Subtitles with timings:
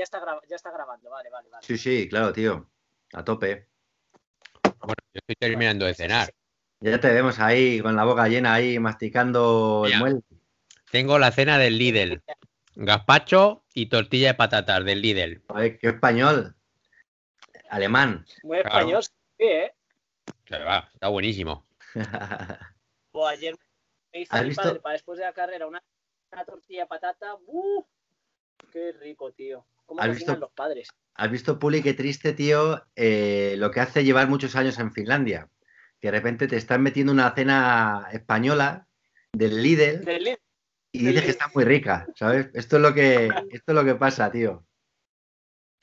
[0.00, 1.66] ya está, ya está grabando, vale, vale, vale.
[1.66, 2.66] Sí, sí, claro, tío.
[3.12, 3.68] A tope.
[4.62, 6.30] Bueno, yo estoy terminando de cenar.
[6.80, 10.22] Ya te vemos ahí con la boca llena, ahí masticando el muelle.
[10.90, 12.22] Tengo la cena del Lidl.
[12.76, 15.42] Gazpacho y tortilla de patatas del Lidl.
[15.48, 16.56] Ay, qué español.
[17.68, 18.24] Alemán.
[18.42, 19.74] Muy español, sí, ¿eh?
[20.46, 21.66] está buenísimo.
[23.12, 23.54] o ayer
[24.12, 25.82] me hice mi padre para después de la carrera una,
[26.46, 27.36] tortilla de patata.
[27.46, 27.84] ¡Uh!
[28.72, 29.66] Qué rico, tío.
[29.90, 30.88] ¿Cómo cocinan visto, los padres?
[31.16, 35.48] ¿Has visto, Puli, qué triste, tío, eh, lo que hace llevar muchos años en Finlandia?
[35.98, 38.86] Que de repente te están metiendo una cena española
[39.32, 40.04] del Lidl.
[40.04, 40.38] Del Lidl.
[40.92, 42.50] Y dices que está muy rica, ¿sabes?
[42.54, 44.64] Esto es lo que, esto es lo que pasa, tío.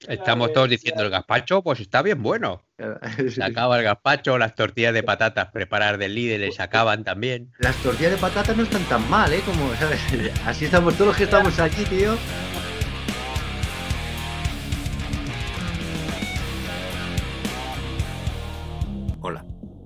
[0.08, 2.64] Estamos todos diciendo el gazpacho, pues está bien bueno.
[3.30, 7.52] Se acaba el gazpacho, las tortillas de patatas preparar del líder se acaban también.
[7.58, 9.42] Las tortillas de patatas no están tan mal, ¿eh?
[9.46, 10.00] Como, ¿sabes?
[10.46, 12.16] Así estamos todos los que estamos aquí, tío.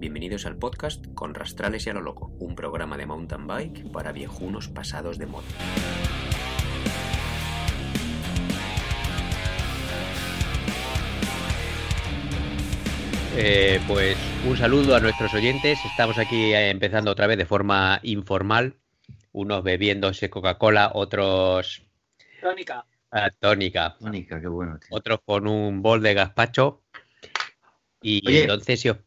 [0.02, 4.12] Bienvenidos al podcast Con Rastrales y a lo Loco, un programa de mountain bike para
[4.12, 5.46] viejunos pasados de moda.
[13.38, 15.78] Eh, pues un saludo a nuestros oyentes.
[15.86, 18.78] Estamos aquí eh, empezando otra vez de forma informal.
[19.34, 21.84] Unos bebiéndose Coca-Cola, otros.
[22.42, 22.88] Tónica.
[23.12, 23.98] Ah, tónica.
[24.00, 24.80] Tónica, qué bueno.
[24.90, 26.82] Otros con un bol de gazpacho.
[28.02, 28.98] Y entonces, yo.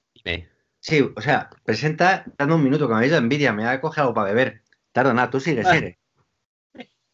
[0.84, 4.02] Sí, o sea, presenta, dando un minuto que me habéis dado envidia, me ha cogido
[4.02, 4.64] algo para beber.
[4.92, 5.98] Tarda nada, tú sigue, sigue.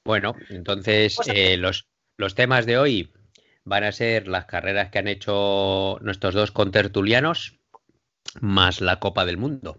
[0.05, 3.13] Bueno, entonces pues eh, los, los temas de hoy
[3.63, 7.61] van a ser las carreras que han hecho nuestros dos contertulianos,
[8.41, 9.79] más la Copa del Mundo,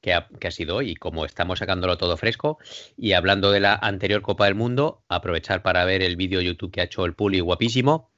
[0.00, 0.96] que ha, sido hoy.
[0.96, 2.58] como estamos sacándolo todo fresco,
[2.96, 6.80] y hablando de la anterior Copa del Mundo, aprovechar para ver el vídeo YouTube que
[6.80, 8.10] ha hecho el Puli guapísimo,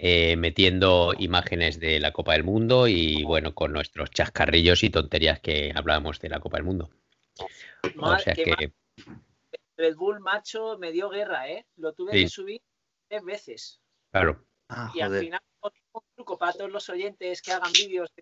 [0.00, 5.40] eh, metiendo imágenes de la Copa del Mundo y bueno, con nuestros chascarrillos y tonterías
[5.40, 6.90] que hablábamos de la Copa del Mundo.
[8.00, 8.72] o sea que...
[9.76, 11.64] Red Bull, macho, me dio guerra, ¿eh?
[11.76, 12.60] Lo tuve que subir
[13.08, 13.80] tres veces.
[14.10, 14.44] Claro.
[14.68, 18.12] Ah, y al final, un truco para todos los oyentes que hagan vídeos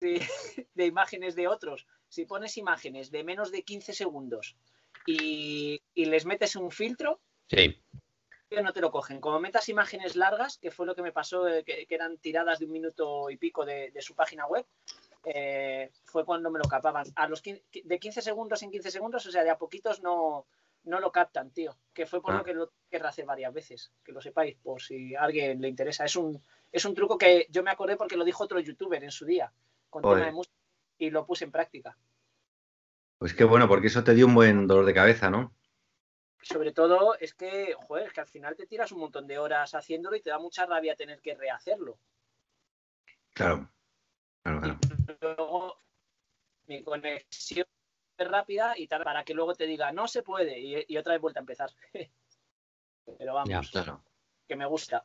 [0.00, 0.26] de,
[0.74, 1.86] de, imágenes de otros.
[2.08, 4.56] Si pones imágenes de menos de 15 segundos
[5.06, 7.80] y, les metes un filtro, sí.
[8.50, 9.20] No te lo cogen.
[9.20, 12.66] Como metas imágenes largas, que fue lo que me pasó, eh, que, eran tiradas de
[12.66, 14.66] un minuto y pico de, su página web,
[15.24, 17.06] eh, fue cuando me lo capaban.
[17.14, 20.46] A los de 15 segundos en 15 segundos, o sea, de a poquitos no,
[20.84, 21.76] no lo captan, tío.
[21.92, 22.44] Que fue por lo ah.
[22.44, 23.92] que lo querrá hacer varias veces.
[24.02, 26.04] Que lo sepáis, por si a alguien le interesa.
[26.04, 26.40] Es un,
[26.72, 29.52] es un truco que yo me acordé porque lo dijo otro youtuber en su día,
[29.90, 30.56] con tema de música,
[30.98, 31.96] y lo puse en práctica.
[33.18, 35.52] Pues qué bueno, porque eso te dio un buen dolor de cabeza, ¿no?
[36.42, 40.16] Sobre todo es que, joder, que al final te tiras un montón de horas haciéndolo
[40.16, 41.98] y te da mucha rabia tener que rehacerlo.
[43.32, 43.68] Claro,
[44.42, 44.78] claro, claro.
[45.20, 45.80] luego,
[46.66, 47.66] mi conexión
[48.16, 51.40] rápida y tal, para que luego te diga no se puede y, otra vez vuelta
[51.40, 51.70] a empezar.
[53.18, 53.70] Pero vamos,
[54.46, 55.04] que me gusta.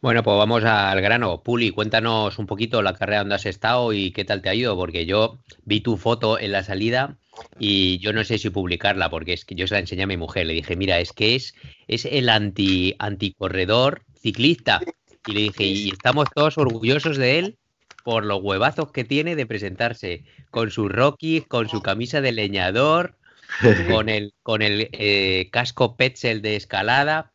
[0.00, 1.42] Bueno, pues vamos al grano.
[1.42, 4.76] Puli, cuéntanos un poquito la carrera donde has estado y qué tal te ha ido,
[4.76, 7.16] porque yo vi tu foto en la salida
[7.58, 10.16] y yo no sé si publicarla, porque es que yo se la enseñé a mi
[10.16, 10.46] mujer.
[10.46, 11.54] Le dije, mira, es que es,
[11.88, 14.80] es el anti anticorredor ciclista.
[15.26, 17.58] Y le dije, y estamos todos orgullosos de él
[18.04, 23.18] por los huevazos que tiene de presentarse con su Rocky, con su camisa de leñador,
[23.90, 27.32] con el, con el eh, casco Petzel de escalada.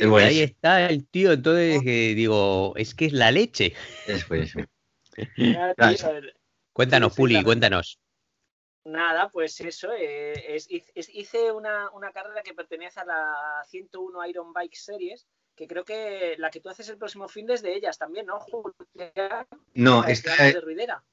[0.00, 3.74] Ahí está el tío, entonces eh, digo, es que es la leche.
[4.06, 4.26] Es
[6.72, 7.98] cuéntanos, Puli, cuéntanos.
[8.84, 10.56] Nada, pues eso, eh,
[11.12, 16.36] hice una, una, carrera que pertenece a la 101 Iron Bike Series, que creo que
[16.38, 18.38] la que tú haces el próximo fin es de ellas también, ¿no,
[19.74, 21.04] No, esta es de Ruidera.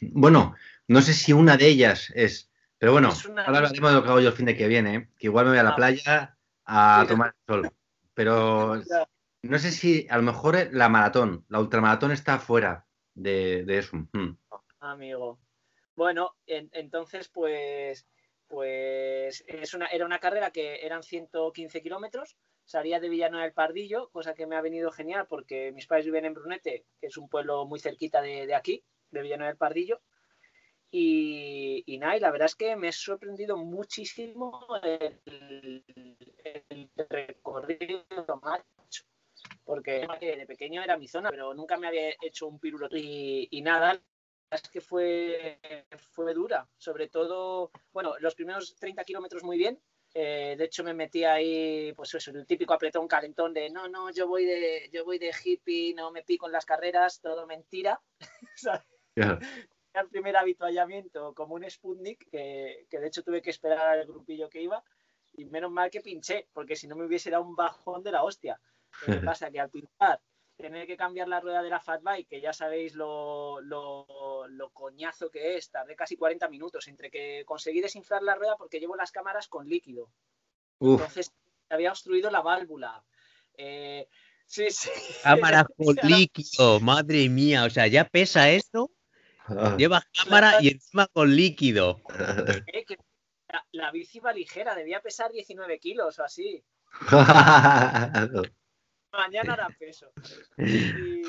[0.00, 0.54] Bueno,
[0.88, 4.20] no sé si una de ellas es, pero bueno, ahora hablaremos de lo que hago
[4.20, 5.08] yo el fin de que viene, ¿eh?
[5.18, 5.76] que igual me voy a la ah.
[5.76, 7.72] playa a tomar el sol,
[8.14, 8.82] pero
[9.42, 13.96] no sé si a lo mejor la maratón, la ultramaratón está fuera de, eso.
[14.12, 14.36] Hmm.
[14.80, 15.38] Amigo.
[15.94, 18.06] Bueno, entonces pues
[18.46, 22.36] pues es una, era una carrera que eran 115 kilómetros
[22.70, 26.24] salía de Villanueva del Pardillo, cosa que me ha venido genial porque mis padres viven
[26.24, 30.00] en Brunete, que es un pueblo muy cerquita de, aquí, de Villanueva del Pardillo.
[30.92, 35.84] Y, y, nada, y la verdad es que me ha sorprendido muchísimo el,
[37.08, 38.04] recorrido
[38.42, 39.04] macho,
[39.64, 43.62] porque de pequeño era mi zona, pero nunca me había hecho un pirulo y, y
[43.62, 44.02] nada,
[44.50, 45.60] es que fue,
[46.10, 49.80] fue dura, sobre todo, bueno, los primeros 30 kilómetros muy bien,
[50.12, 54.10] Eh, de hecho, me metí ahí, pues eso, el típico apretón calentón de no, no,
[54.10, 58.00] yo voy de, yo voy de hippie, no me pico en las carreras, todo mentira.
[59.92, 64.48] El primer habituallamiento como un Sputnik, que, que, de hecho tuve que esperar al grupillo
[64.48, 64.82] que iba,
[65.32, 68.22] y menos mal que pinché, porque si no me hubiese dado un bajón de la
[68.22, 68.60] hostia.
[69.04, 69.50] ¿Qué pasa?
[69.50, 70.20] Que al pinchar
[70.60, 75.30] tener que cambiar la rueda de la Fat Bike, que ya sabéis lo, lo, coñazo
[75.30, 79.10] que es, tardé casi 40 minutos entre que conseguí desinflar la rueda porque llevo las
[79.10, 80.10] cámaras con líquido.
[80.80, 81.32] Entonces
[81.68, 83.02] había obstruido la válvula.
[83.56, 84.08] Eh,
[84.46, 84.90] sí, sí.
[85.22, 88.90] Cámara con líquido, madre mía, o sea, ya pesa esto.
[89.78, 92.00] Lleva cámara y encima con líquido.
[92.72, 92.84] Eh,
[93.48, 96.62] la, la, bici va ligera, debía pesar 19 kilos o así.
[99.12, 100.12] Mañana hará peso.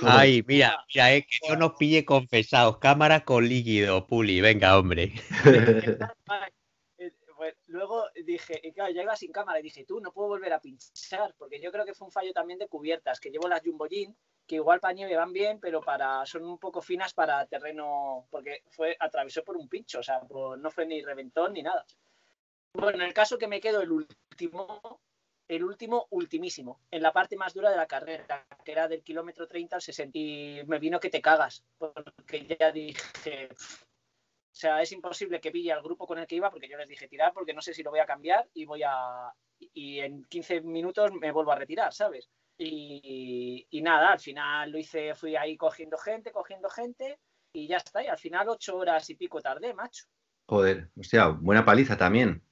[0.04, 2.78] Ay, mira, ya es que no nos pille confesados.
[2.78, 4.40] Cámara con líquido, Puli.
[4.40, 5.14] Venga, hombre.
[7.72, 10.60] Luego dije, y claro, ya iba sin cámara y dije, tú, no puedo volver a
[10.60, 13.88] pinchar, porque yo creo que fue un fallo también de cubiertas, que llevo las Jumbo
[13.88, 18.64] que igual para nieve van bien, pero para son un poco finas para terreno, porque
[18.70, 21.86] fue atravesó por un pincho, o sea, no fue ni reventón ni nada.
[22.74, 25.02] Bueno, en el caso que me quedo el último,
[25.48, 29.48] el último, ultimísimo, en la parte más dura de la carrera, que era del kilómetro
[29.48, 30.18] 30 al 60.
[30.18, 33.48] Y me vino que te cagas, porque ya dije,
[34.52, 36.88] o sea, es imposible que pille al grupo con el que iba, porque yo les
[36.88, 39.32] dije tirar, porque no sé si lo voy a cambiar y voy a.
[39.74, 42.30] Y en 15 minutos me vuelvo a retirar, ¿sabes?
[42.58, 47.20] Y, y nada, al final lo hice, fui ahí cogiendo gente, cogiendo gente,
[47.54, 48.04] y ya está.
[48.04, 50.06] Y al final, ocho horas y pico tardé, macho.
[50.48, 52.44] Joder, hostia, buena paliza también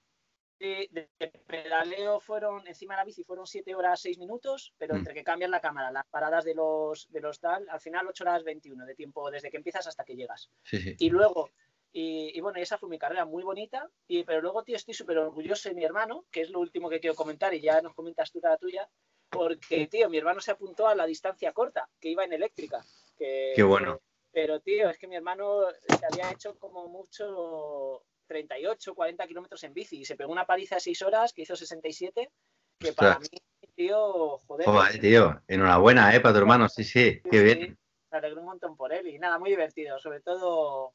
[0.59, 0.99] de,
[1.47, 4.97] pedaleo fueron, encima de la bici fueron 7 horas 6 minutos, pero mm.
[4.97, 8.23] entre que cambian la cámara, las paradas de los, de los tal, al final 8
[8.23, 10.51] horas 21 de tiempo desde que empiezas hasta que llegas.
[10.71, 11.49] Y luego,
[11.91, 15.69] y, bueno, esa fue mi carrera muy bonita, y, pero luego, tío, estoy súper orgulloso
[15.69, 18.39] de mi hermano, que es lo último que quiero comentar, y ya nos comentas tú
[18.41, 18.87] la tuya,
[19.29, 22.83] porque, tío, mi hermano se apuntó a la distancia corta, que iba en eléctrica.
[23.17, 23.99] Que, Qué bueno.
[24.31, 29.73] pero, tío, es que mi hermano se había hecho como mucho 38, 40 kilómetros en
[29.73, 32.31] bici y se pegó una paliza de 6 horas que hizo 67,
[32.79, 33.27] que para mí,
[33.75, 34.65] tío, joder.
[34.67, 36.21] Joder, tío, enhorabuena, ¿eh?
[36.21, 37.77] Para tu hermano, sí, sí, qué bien.
[38.11, 40.93] me alegré un montón por él y nada, muy divertido, sobre todo,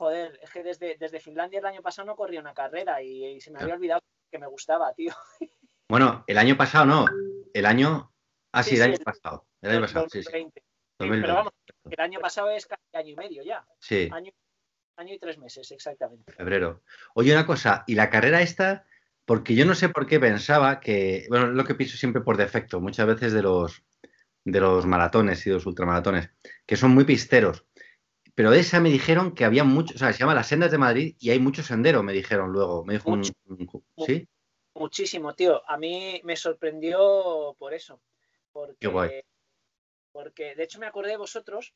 [0.00, 3.50] joder, es que desde, desde Finlandia el año pasado no corría una carrera y, se
[3.50, 5.12] me había olvidado que me gustaba, tío.
[5.90, 7.04] Bueno, el año pasado no,
[7.52, 8.12] el año,
[8.52, 10.20] ah, sí, el año pasado, el año pasado, sí.
[10.96, 11.52] Pero vamos,
[11.90, 13.66] el año pasado es casi año y medio ya.
[13.80, 14.08] Sí.
[14.12, 14.30] Año
[14.96, 16.30] Año y tres meses, exactamente.
[16.30, 16.82] Febrero.
[17.14, 18.86] Oye, una cosa, ¿y la carrera esta?
[19.24, 22.80] Porque yo no sé por qué pensaba que, bueno, lo que pienso siempre por defecto,
[22.80, 23.82] muchas veces de los,
[24.44, 26.30] de los maratones y de los ultramaratones,
[26.66, 27.64] que son muy pisteros.
[28.40, 30.78] Pero de esa me dijeron que había mucho, o sea, se llama Las Sendas de
[30.78, 32.86] Madrid y hay mucho sendero, me dijeron luego.
[32.86, 33.14] Me dijo
[33.98, 34.26] ¿Sí?
[34.72, 35.62] Muchísimo, tío.
[35.68, 38.00] A mí me sorprendió por eso.
[38.50, 39.10] Porque, Qué guay.
[40.10, 41.74] Porque, de hecho, me acordé de vosotros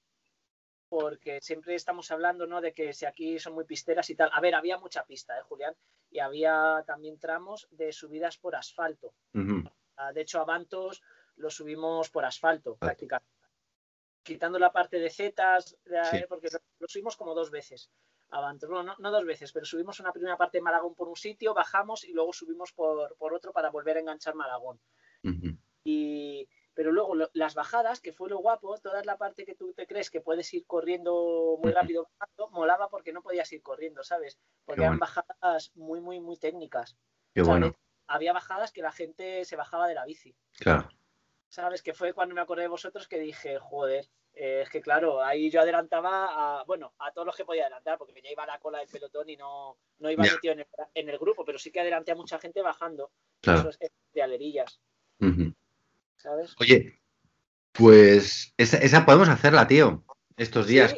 [0.88, 2.62] porque siempre estamos hablando, ¿no?
[2.62, 4.30] De que si aquí son muy pisteras y tal.
[4.32, 5.74] A ver, había mucha pista, ¿eh, Julián?
[6.10, 9.12] Y había también tramos de subidas por asfalto.
[9.98, 11.02] Ah, de hecho, a Bantos
[11.36, 13.33] lo subimos por asfalto, prácticamente.
[14.24, 15.76] Quitando la parte de zetas,
[16.28, 16.48] porque
[16.80, 17.90] lo, subimos como dos veces.
[18.30, 18.68] Bantos.
[18.68, 22.02] no, no, dos veces, pero subimos una primera parte de Malagón por un sitio, bajamos
[22.02, 24.80] y luego subimos por, por otro para volver a enganchar Malagón.
[25.84, 29.86] Y pero luego las bajadas, que fue lo guapo, toda la parte que tú te
[29.86, 32.10] crees que puedes ir corriendo muy rápido,
[32.50, 34.38] molaba porque no podías ir corriendo, ¿sabes?
[34.64, 36.96] Porque eran bajadas muy, muy, muy técnicas.
[37.32, 37.74] Qué bueno.
[38.06, 40.36] Había bajadas que la gente se bajaba de la bici.
[40.58, 40.88] Claro.
[41.54, 41.82] ¿Sabes?
[41.82, 45.52] Que fue cuando me acordé de vosotros que dije, joder, eh, es que claro, ahí
[45.52, 48.80] yo adelantaba a, bueno, a todos los que podía adelantar, porque ya iba la cola
[48.80, 52.16] del pelotón y no, no iba metido en el, grupo, pero sí que adelanté a
[52.16, 53.12] mucha gente bajando.
[53.40, 53.70] Claro.
[54.12, 54.80] de alerillas.
[56.58, 57.00] Oye,
[57.70, 60.02] pues esa, podemos hacerla, tío,
[60.36, 60.96] estos días.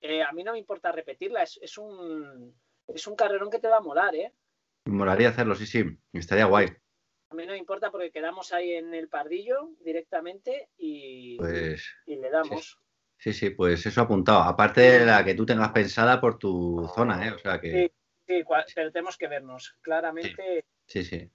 [0.00, 3.76] Eh, a mí no me importa repetirla, es, un, es un carrerón que te va
[3.76, 4.32] a molar, ¿eh?
[4.86, 5.84] Molaría hacerlo, sí, sí,
[6.14, 6.68] estaría guay.
[7.30, 12.16] A mí no me importa porque quedamos ahí en el pardillo directamente y, pues, y
[12.16, 12.78] le damos.
[13.18, 13.32] Sí.
[13.32, 14.40] sí, pues eso apuntado.
[14.40, 17.32] Aparte de la que tú tengas pensada por tu zona, ¿eh?
[17.32, 17.92] O sea que...
[18.26, 18.44] Sí,
[18.74, 20.64] pero tenemos que vernos, claramente.
[20.86, 21.30] sí, sí.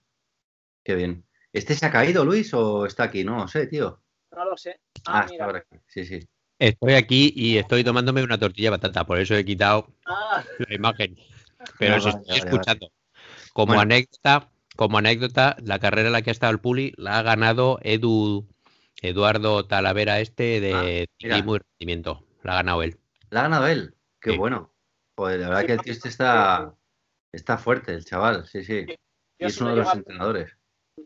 [0.82, 1.24] Qué bien.
[1.52, 3.24] ¿Este se ha caído, Luis, o está aquí?
[3.24, 4.02] No sé, tío.
[4.32, 4.80] No lo sé.
[5.06, 5.76] Ah, ah está aquí.
[5.86, 6.20] Sí, sí.
[6.58, 10.44] Estoy aquí y estoy tomándome una tortilla de patata, por eso he quitado ah.
[10.58, 11.16] la imagen.
[11.78, 12.90] Pero os estoy escuchando.
[13.52, 17.22] Como anécdota, como anécdota, la carrera en la que ha estado el Puli la ha
[17.22, 18.46] ganado Edu,
[19.02, 22.24] Eduardo Talavera este de ah, muy rendimiento.
[22.42, 22.98] La ha ganado él.
[23.30, 23.94] La ha ganado él.
[24.20, 24.72] Qué bueno.
[25.14, 26.74] Pues la verdad que el tío este está,
[27.32, 28.84] está fuerte, el chaval, sí, sí.
[29.38, 30.56] y es uno de los entrenadores.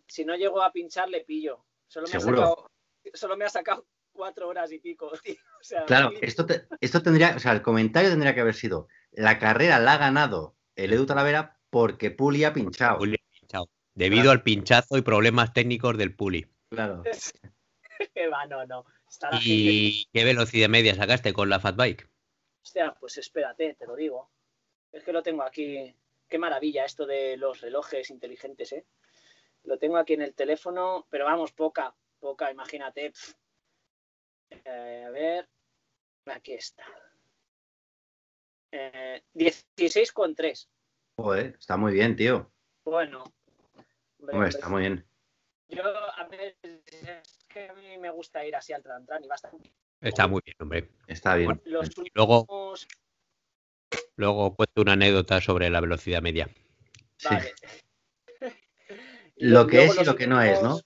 [0.06, 1.64] Si no llego a pinchar, le pillo.
[1.86, 2.70] Solo me, Ha sacado,
[3.12, 5.10] solo me ha sacado cuatro horas y pico,
[5.86, 6.46] claro, esto,
[6.80, 10.56] esto tendría, o sea, el comentario tendría que haber sido, la carrera la ha ganado
[10.74, 12.98] el Edu Talavera porque Puli ha pinchado.
[13.98, 16.46] Debido al pinchazo y problemas técnicos del Puli.
[16.70, 17.02] Claro.
[18.32, 18.86] va, no, no.
[19.42, 22.08] ¿Y qué velocidad media sacaste con la Fatbike?
[22.62, 24.30] Hostia, pues espérate, te lo digo.
[24.92, 25.92] Es que lo tengo aquí.
[26.28, 28.86] Qué maravilla esto de los relojes inteligentes, ¿eh?
[29.64, 33.12] Lo tengo aquí en el teléfono, pero vamos, poca, poca, imagínate.
[34.64, 35.48] Eh, a ver,
[36.26, 36.84] aquí está.
[38.70, 40.68] Eh, 16,3.
[41.16, 42.48] Joder, está muy bien, tío.
[42.84, 43.24] Bueno.
[44.46, 45.04] Está muy bien.
[45.68, 49.72] Yo, a ver, es que a mí me gusta ir así al Trantran y bastante.
[50.00, 50.90] Está muy bien, hombre.
[51.06, 51.60] Está bien.
[52.14, 52.74] luego,
[54.16, 56.48] luego cuento una anécdota sobre la velocidad media.
[57.24, 57.52] Vale.
[59.36, 60.80] lo que es y lo que no es, ¿no?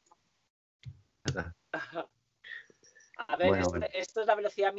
[3.28, 3.62] A ver,
[3.92, 4.74] esto, es la velocidad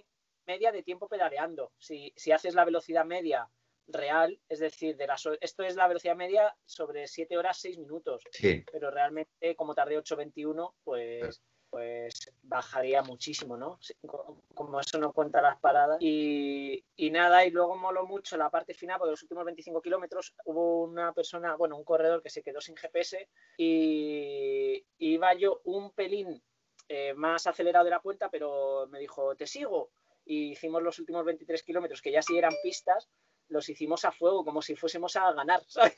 [0.45, 1.71] media de tiempo pedaleando.
[1.77, 3.49] Si, si haces la velocidad media
[3.87, 5.07] real, es decir, de
[5.41, 8.23] esto es la velocidad media sobre 7 horas 6 minutos.
[8.31, 8.63] Sí.
[8.71, 13.79] Pero realmente, como tardé 8.21, pues, pues bajaría muchísimo, ¿no?
[14.53, 15.97] Como eso no cuenta las paradas.
[15.99, 20.35] Y, y nada, y luego moló mucho la parte final, porque los últimos 25 kilómetros
[20.45, 25.91] hubo una persona, bueno, un corredor que se quedó sin GPS y iba yo un
[25.91, 26.41] pelín
[26.89, 29.91] eh, más acelerado de la cuenta, pero me dijo, te sigo.
[30.25, 33.09] Y hicimos los últimos 23 kilómetros, que ya sí eran pistas,
[33.49, 35.97] los hicimos a fuego, como si fuésemos a ganar, ¿sabes?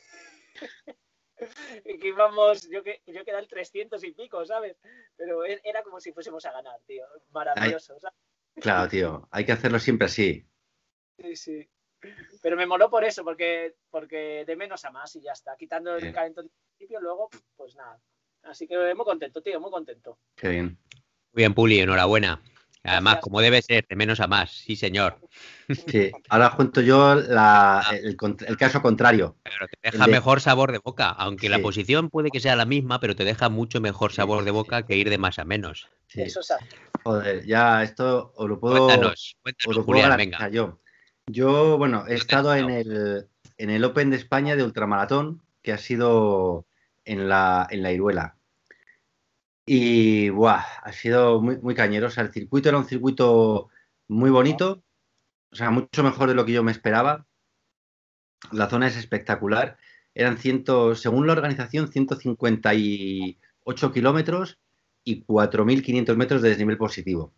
[1.85, 4.77] y que íbamos, yo, que, yo quedé al 300 y pico, ¿sabes?
[5.15, 7.05] Pero e, era como si fuésemos a ganar, tío.
[7.31, 8.17] Maravilloso, ¿sabes?
[8.55, 10.47] Claro, tío, hay que hacerlo siempre así.
[11.19, 11.69] Sí, sí.
[12.41, 15.55] Pero me moló por eso, porque, porque de menos a más y ya está.
[15.57, 17.99] Quitando el calentón del principio, luego, pues nada.
[18.43, 20.19] Así que muy contento, tío, muy contento.
[20.35, 20.77] Qué bien.
[21.31, 22.41] Muy bien, Puli, enhorabuena.
[22.85, 25.19] Además, como debe ser, de menos a más, sí, señor.
[25.87, 29.35] Sí, ahora cuento yo el, caso contrario.
[29.43, 32.99] Pero te deja mejor sabor de boca, aunque la posición puede que sea la misma,
[32.99, 35.87] pero te deja mucho mejor sabor de boca que ir de más a menos.
[36.13, 36.53] Eso es
[37.03, 38.85] Joder, ya esto os lo puedo.
[38.85, 40.49] Cuéntanos, cuéntanos, Julián, venga.
[40.49, 40.79] Yo.
[41.27, 43.27] yo, bueno, he estado en el,
[43.57, 46.65] en el Open de España de ultramaratón, que ha sido
[47.05, 48.34] en la, en la Iruela.
[49.65, 52.07] Y buah, ha sido muy, muy cañero.
[52.07, 53.69] O sea, el circuito era un circuito
[54.07, 54.83] muy bonito,
[55.51, 57.25] o sea, mucho mejor de lo que yo me esperaba.
[58.51, 59.77] La zona es espectacular.
[60.13, 64.59] Eran ciento, según la organización, 158 kilómetros
[65.03, 67.33] y 4.500 metros de desnivel positivo.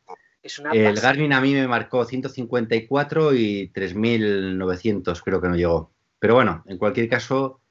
[0.74, 5.91] el Garmin a mí me marcó 154 y 3.900, creo que no llegó.
[6.19, 7.62] Pero bueno, en cualquier caso,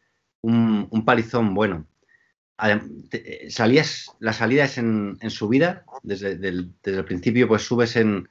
[0.42, 1.86] un, palizón bueno.
[2.62, 8.28] Eh, salías, la salida es en, subida, desde, el principio pues subes en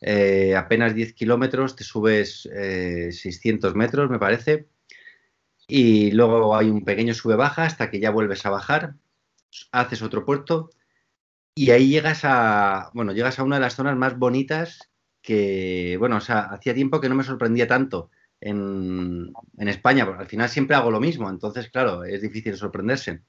[0.00, 4.66] eh, apenas 10 kilómetros, te subes 600 eh, metros me parece,
[5.68, 8.94] y luego hay un pequeño sube-baja hasta que ya vuelves a bajar,
[9.72, 10.70] haces otro puerto
[11.54, 14.90] y ahí llegas a, bueno, llegas a una de las zonas más bonitas
[15.22, 20.28] que, bueno, o sea, hacía tiempo que no me sorprendía tanto en, España, porque al
[20.28, 23.22] final siempre hago lo mismo, entonces, claro, es difícil sorprenderse.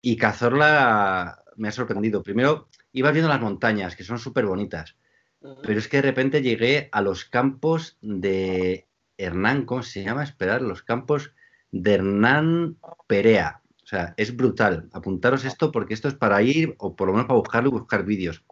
[0.00, 2.22] Y Cazorla me ha sorprendido.
[2.22, 4.96] Primero, ibas viendo las montañas, que son súper bonitas,
[5.62, 10.24] pero es que de repente llegué a los campos de Hernán, ¿cómo se llama?
[10.24, 11.32] Esperar, los campos
[11.70, 12.76] de Hernán
[13.06, 13.62] Perea.
[13.82, 14.88] O sea, es brutal.
[14.92, 18.04] Apuntaros esto porque esto es para ir, o por lo menos para buscarlo y buscar
[18.04, 18.44] vídeos.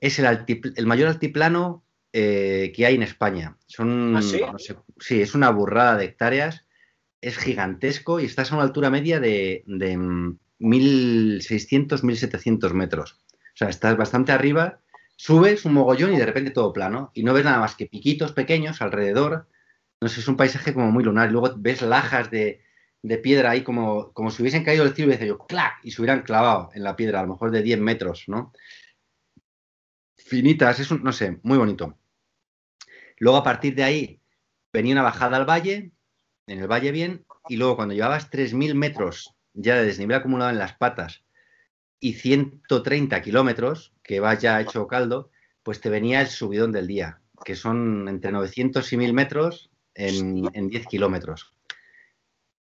[0.00, 0.26] Es el,
[0.76, 3.56] el mayor altiplano eh, que hay en España.
[3.66, 5.20] Son, ¿Ah, sí?
[5.20, 6.64] es una burrada de hectáreas,
[7.20, 9.96] es gigantesco y estás a una altura media de, de
[10.64, 13.20] 1.600, 1.700 metros.
[13.54, 14.80] O sea, estás bastante arriba,
[15.16, 18.32] subes un mogollón y de repente todo plano y no ves nada más que piquitos
[18.32, 19.46] pequeños alrededor.
[20.00, 21.28] No sé, es un paisaje como muy lunar.
[21.28, 22.62] Y luego ves lajas de,
[23.22, 25.74] piedra ahí como, como si hubiesen caído del cielo y yo, ¡clac!
[25.84, 28.52] y se hubieran clavado en la piedra, a lo mejor de 10 metros, ¿no?
[30.16, 31.98] Finitas, es un, no sé, muy bonito.
[33.18, 34.20] Luego, a partir de ahí,
[34.72, 35.92] venía una bajada al valle,
[36.46, 40.58] en el valle bien, y luego cuando llevabas 3.000 metros ya de desnivel acumulado en
[40.58, 41.24] las patas
[42.00, 45.30] y 130 kilómetros, que vas ya hecho caldo,
[45.62, 50.44] pues te venía el subidón del día, que son entre 900 y 1.000 metros en,
[50.52, 51.56] en 10 kilómetros.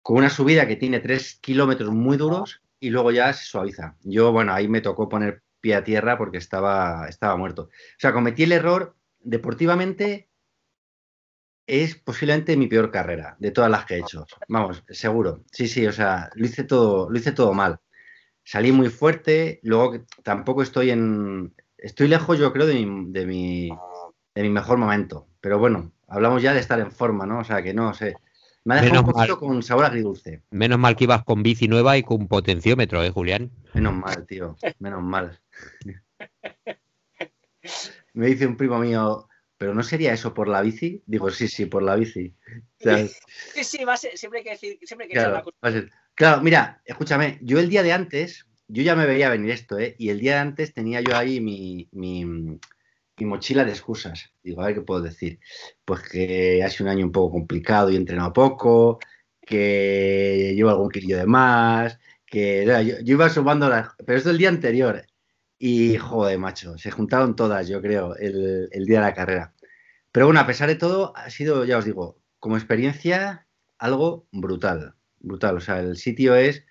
[0.02, 3.96] Con una subida que tiene 3 kilómetros muy duros y luego ya se suaviza.
[4.02, 7.64] Yo, bueno, ahí me tocó poner pie a tierra porque estaba, estaba muerto.
[7.64, 10.29] O sea, cometí el error deportivamente
[11.70, 14.26] es posiblemente mi peor carrera de todas las que he hecho.
[14.48, 15.44] Vamos, seguro.
[15.52, 17.78] Sí, sí, o sea, lo hice todo, lo hice todo mal.
[18.42, 21.54] Salí muy fuerte, luego tampoco estoy en.
[21.78, 23.70] Estoy lejos, yo creo, de mi, de mi,
[24.34, 25.28] de mi mejor momento.
[25.40, 27.38] Pero bueno, hablamos ya de estar en forma, ¿no?
[27.38, 28.16] O sea, que no sé.
[28.64, 30.42] Me ha dejado un poquito con sabor agridulce.
[30.50, 33.52] Menos mal que ibas con bici nueva y con potenciómetro, ¿eh, Julián?
[33.74, 34.56] Menos mal, tío.
[34.80, 35.40] Menos mal.
[38.12, 39.28] Me dice un primo mío,
[39.60, 41.02] ¿pero no sería eso por la bici?
[41.04, 42.34] Digo, sí, sí, por la bici.
[43.54, 45.44] sí, sí, va a ser, siempre hay que decir, siempre hay que claro,
[46.14, 49.96] claro, mira, escúchame, yo el día de antes, yo ya me veía venir esto, ¿eh?
[49.98, 52.58] Y el día de antes tenía yo ahí mi, mi
[53.20, 54.32] mi mochila de excusas.
[54.42, 55.38] Digo, a ver qué puedo decir.
[55.84, 58.98] Pues que ha sido un año un poco complicado y he entrenado poco,
[59.42, 63.88] que llevo algún kilillo de más, que yo, iba sumando las...
[64.06, 65.04] Pero esto es el día anterior.
[65.62, 69.54] Y joder, macho, se juntaron todas, yo creo, el, el día de la carrera.
[70.10, 73.46] Pero bueno, a pesar de todo, ha sido, ya os digo, como experiencia,
[73.78, 74.94] algo brutal.
[75.18, 75.58] Brutal.
[75.58, 76.64] O sea, el sitio es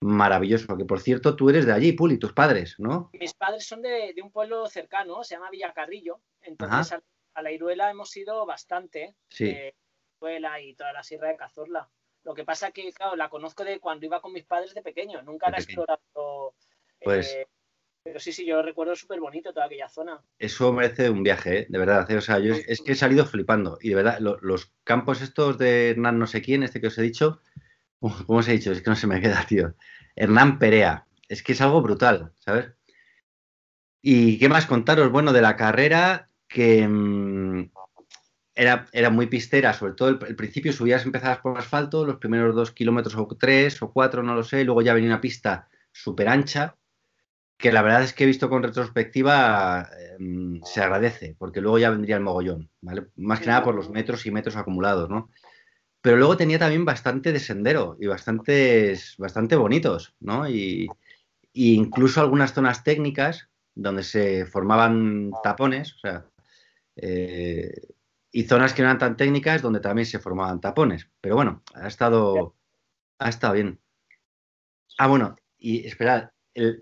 [0.00, 0.76] maravilloso.
[0.76, 3.10] Que por cierto, tú eres de allí, Puli, tus padres, ¿no?
[3.12, 6.20] Mis padres son de, un pueblo cercano, se llama Villacarrillo.
[6.40, 6.98] Entonces
[7.34, 9.14] a, la Iruela hemos ido bastante.
[9.28, 9.50] Sí.
[9.50, 9.74] Eh,
[10.18, 11.88] Iruela y toda la Sierra de Cazorla.
[12.24, 15.22] Lo que pasa que, claro, la conozco de cuando iba con mis padres de pequeño.
[15.22, 16.54] Nunca la he explorado.
[17.02, 17.34] Pues.
[17.34, 17.46] Eh,
[18.20, 20.20] sí, sí, yo recuerdo súper bonito toda aquella zona.
[20.38, 21.66] Eso merece un viaje, ¿eh?
[21.68, 22.10] de verdad.
[22.10, 22.16] ¿eh?
[22.16, 23.78] O sea, yo es que he salido flipando.
[23.80, 27.02] Y de verdad, los campos estos de Hernán no sé quién, este que os he
[27.02, 27.40] dicho,
[28.00, 28.72] ¿Cómo os he dicho?
[28.72, 29.74] Es que no se me queda, tío.
[30.16, 31.06] Hernán Perea.
[31.28, 32.72] Es que es algo brutal, ¿sabes?
[34.02, 35.12] ¿Y qué más contaros?
[35.12, 37.70] Bueno, de la carrera que mm,
[38.54, 42.72] era, era, muy pistera, sobre todo el, principio subías, empezabas por asfalto, los primeros dos
[42.72, 46.76] kilómetros o tres o cuatro, no lo sé, luego ya venía una pista súper ancha,
[47.60, 49.88] que la verdad es que he visto con retrospectiva
[50.18, 53.08] em, se agradece, porque luego ya vendría el mogollón, ¿vale?
[53.16, 55.30] Más que nada por los metros y metros acumulados, ¿no?
[56.00, 60.48] pero luego tenía también bastante de sendero y bastantes, bastante bonitos, ¿no?
[60.48, 60.88] Y,
[61.52, 66.26] incluso algunas zonas técnicas donde se formaban tapones, o sea,
[66.96, 67.72] eh,
[68.30, 71.10] y zonas que no eran tan técnicas donde también se formaban tapones.
[71.20, 72.54] Pero bueno, ha estado,
[73.18, 73.80] ha estado bien.
[74.98, 76.30] Ah, bueno, y esperad,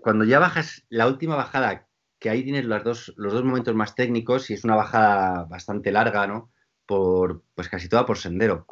[0.01, 1.87] cuando ya bajas la última bajada,
[2.19, 5.91] que ahí tienes los dos, los dos momentos más técnicos y es una bajada bastante
[5.91, 6.51] larga, ¿no?
[6.85, 8.65] Por, pues casi toda por sendero.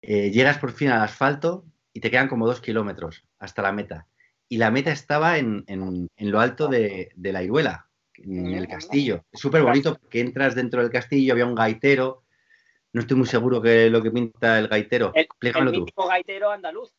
[0.00, 4.06] Eh, llegas por fin al asfalto y te quedan como dos kilómetros hasta la meta.
[4.48, 5.64] Y la meta estaba en,
[6.16, 9.24] lo alto de, la Iruela, en el castillo.
[9.32, 12.24] Es súper bonito porque entras dentro del castillo, había un gaitero.
[12.92, 15.12] No estoy muy seguro que lo que pinta el gaitero.
[15.14, 15.28] El,
[15.70, 16.97] mítico gaitero andaluz.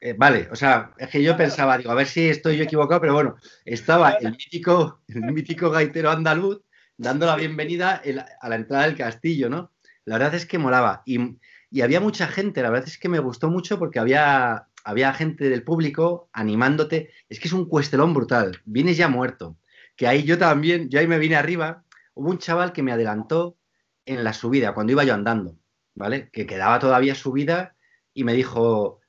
[0.00, 3.00] Eh, vale, o sea, es que yo pensaba, digo, a ver si estoy yo equivocado,
[3.00, 6.62] pero bueno, estaba el mítico, el mítico gaitero andaluz
[6.96, 8.02] dando la bienvenida
[8.40, 9.72] a la entrada del castillo, ¿no?
[10.04, 11.02] La verdad es que molaba.
[11.06, 11.38] Y
[11.70, 15.50] y había mucha gente, la verdad es que me gustó mucho porque había, había gente
[15.50, 17.10] del público animándote.
[17.28, 19.58] Es que es un cuestelón brutal, vienes ya muerto.
[19.96, 23.58] Que ahí yo también, yo ahí me vine arriba, hubo un chaval que me adelantó
[24.06, 25.58] en la subida, cuando iba yo andando,
[25.94, 26.30] ¿vale?
[26.30, 27.76] Que quedaba todavía subida
[28.14, 29.00] y me dijo,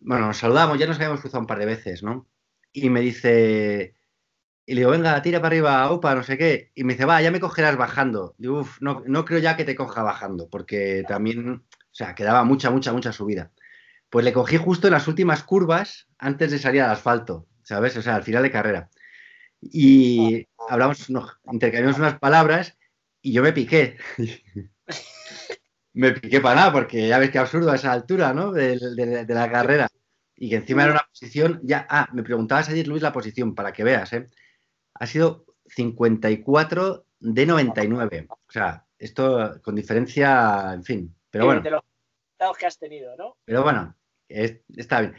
[0.00, 2.28] bueno, nos saludamos, ya nos habíamos cruzado un par de veces, ¿no?
[2.72, 3.94] Y me dice,
[4.66, 6.72] y le digo, venga, tira para arriba, opa, no sé qué.
[6.74, 8.34] Y me dice, va, ya me cogerás bajando.
[8.38, 11.62] Y uff, no, no creo ya que te coja bajando, porque también, o
[11.92, 13.52] sea, quedaba mucha, mucha, mucha subida.
[14.10, 17.96] Pues le cogí justo en las últimas curvas antes de salir al asfalto, ¿sabes?
[17.96, 18.90] O sea, al final de carrera.
[19.60, 21.08] Y hablamos,
[21.50, 22.76] intercambiamos unas palabras
[23.22, 23.98] y yo me piqué.
[26.00, 28.52] me piqué para nada, porque ya ves qué absurdo a esa altura, ¿no?
[28.52, 29.88] De, de la carrera.
[30.34, 33.72] Y que encima era una posición, ya, ah, me preguntabas ayer, Luis, la posición, para
[33.72, 34.28] que veas, ¿eh?
[34.98, 38.26] ha sido 54 de 99.
[38.30, 41.16] O sea, esto con diferencia, en fin.
[41.30, 41.62] Pero bueno.
[41.62, 43.36] De los resultados que has tenido, ¿no?
[43.44, 43.96] Pero bueno,
[44.28, 45.14] está bien.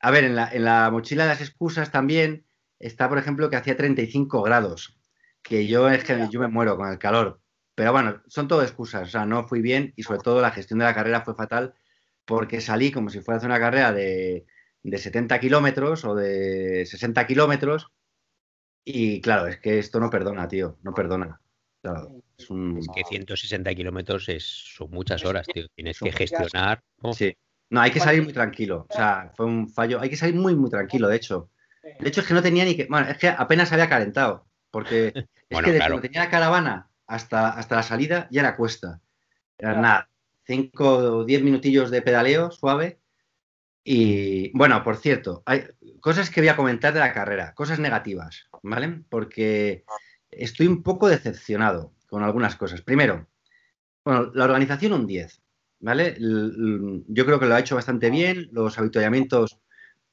[0.00, 2.46] A ver, en la, mochila de las excusas también
[2.78, 4.98] está, por ejemplo, que hacía 35 grados.
[5.42, 7.40] Que yo es que yo me muero con el calor.
[7.74, 9.08] Pero bueno, son todo excusas.
[9.08, 11.74] O sea, no fui bien y sobre todo la gestión de la carrera fue fatal
[12.24, 14.46] porque salí como si fuera a hacer una carrera de,
[14.82, 17.90] de 70 kilómetros o de 60 kilómetros
[18.84, 21.40] y claro, es que esto no perdona, tío, no perdona.
[22.36, 22.48] es,
[22.94, 25.68] que 160 kilómetros son muchas horas, tío.
[25.74, 26.82] Tienes que gestionar.
[27.12, 27.36] Sí.
[27.70, 28.86] No, hay que salir muy tranquilo.
[28.90, 30.00] O sea, fue un fallo.
[30.00, 31.50] Hay que salir muy, muy tranquilo, de hecho.
[32.00, 32.86] De hecho, es que no tenía ni que.
[32.86, 34.46] Bueno, es que apenas había calentado.
[34.70, 35.12] Porque
[35.48, 39.00] es que desde que tenía la caravana hasta, hasta la salida ya era cuesta.
[39.58, 40.08] Era nada.
[40.44, 40.84] 5
[41.18, 43.02] o 10 minutillos de pedaleo suave
[43.84, 45.64] y bueno, por cierto, hay
[46.00, 49.02] cosas que voy a comentar de la carrera, cosas negativas, ¿vale?
[49.08, 49.84] Porque
[50.30, 52.82] estoy un poco decepcionado con algunas cosas.
[52.82, 53.28] Primero,
[54.04, 55.42] Bueno, la organización un 10,
[55.80, 56.16] ¿vale?
[56.18, 59.60] Yo creo que lo ha hecho bastante bien, los avituallamientos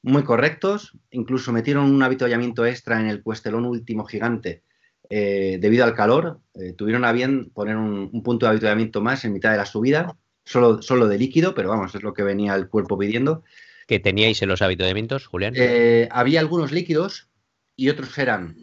[0.02, 4.62] muy correctos, incluso metieron un avituallamiento extra en el cuestelón último gigante
[5.10, 9.32] eh, debido al calor, eh, tuvieron a bien poner un, punto de avituallamiento más en
[9.32, 12.68] mitad de la subida, solo, solo de líquido, pero vamos, es lo que venía el
[12.68, 13.42] cuerpo pidiendo.
[13.88, 15.54] ¿Qué teníais en los avituallamientos, Julián?
[15.56, 17.28] Eh, había algunos líquidos
[17.74, 18.56] y otros eran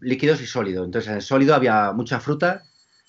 [0.00, 0.84] líquidos y sólidos.
[0.84, 2.64] Entonces, en el sólido había mucha fruta,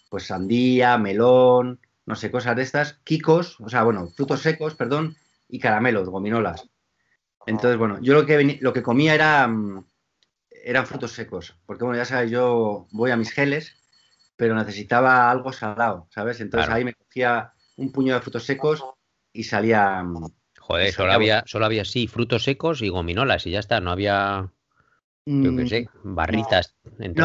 [0.10, 5.16] pues sandía, melón, no sé, cosas de estas, quicos, o sea, bueno, frutos secos, perdón,
[5.48, 6.68] y caramelos, gominolas.
[7.46, 9.86] Entonces, bueno, yo lo que, lo que comía era, mm,
[10.64, 13.76] eran frutos secos, porque bueno, ya sabes, yo voy a mis geles,
[14.36, 16.42] pero necesitaba algo salado, ¿sabes?
[16.42, 18.84] Entonces ahí me cogía un puño de frutos secos
[19.34, 20.04] y salía...
[20.04, 20.28] Mm,
[20.60, 24.52] Joder, solo había, solo había, sí, frutos secos y gominolas y ya está, no había
[25.26, 27.24] yo qué sé, mm, barritas entre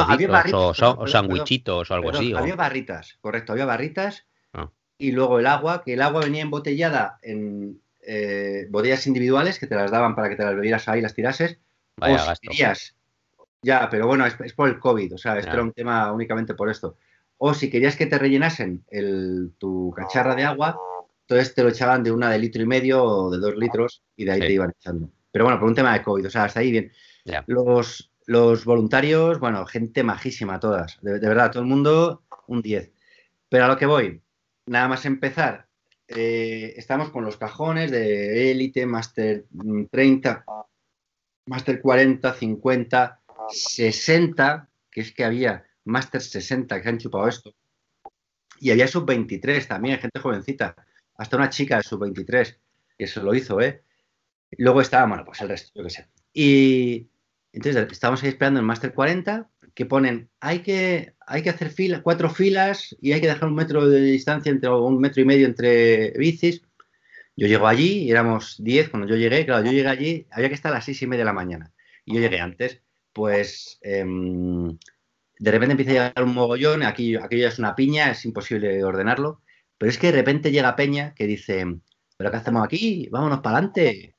[0.53, 2.35] o, o sandwichitos o algo así.
[2.35, 4.71] Había barritas, correcto, había barritas ah.
[4.99, 9.75] y luego el agua, que el agua venía embotellada en eh, botellas individuales que te
[9.75, 11.59] las daban para que te las bebieras ahí y las tirases.
[11.97, 12.27] Vaya o
[13.63, 16.71] ya, pero bueno, es, por el COVID, o sea, esto era un tema únicamente por
[16.71, 16.97] esto.
[17.39, 20.79] O si querías que te rellenasen el, tu cacharra de agua,
[21.23, 24.25] entonces te lo echaban de una de litro y medio o de dos litros y
[24.25, 25.11] de ahí te iban echando.
[25.33, 26.93] Pero bueno, por un tema de COVID, o sea, hasta ahí bien.
[27.47, 30.99] Los, los voluntarios, bueno, gente majísima todas.
[31.03, 32.93] De, verdad, todo el mundo un 10.
[33.49, 34.23] Pero a lo que voy,
[34.67, 35.67] nada más empezar,
[36.09, 39.45] eh, estamos con los cajones de élite, Master
[39.91, 40.45] 30,
[41.47, 47.55] Master 40, 50, 60, que es que había Master 60 que han chupado esto.
[48.61, 50.75] Y había sub 23 también, gente jovencita.
[51.17, 52.59] Hasta una chica de sub 23
[52.99, 53.83] que se lo hizo, ¿eh?
[54.59, 56.09] Luego estaba, bueno, pues el resto, yo qué sé.
[56.33, 57.09] Y,
[57.53, 62.03] entonces, estamos ahí esperando el Master 40, que ponen, hay que, hay que hacer fila,
[62.03, 65.47] cuatro filas y hay que dejar un metro de distancia entre un metro y medio
[65.47, 66.63] entre bicis.
[67.37, 69.45] Yo llego allí éramos 10 cuando yo llegué.
[69.45, 71.73] Claro, yo llegué allí, había que estar a las seis y media de la mañana.
[72.07, 72.81] Y yo llegué antes.
[73.17, 74.77] Pues em,
[75.39, 76.83] de repente empieza a llegar un mogollón.
[76.83, 79.41] Aquí, aquello ya es una piña, es imposible ordenarlo.
[79.79, 81.65] Pero es que de repente llega Peña que dice,
[82.19, 83.09] ¿pero qué hacemos aquí?
[83.11, 84.17] Vámonos para adelante.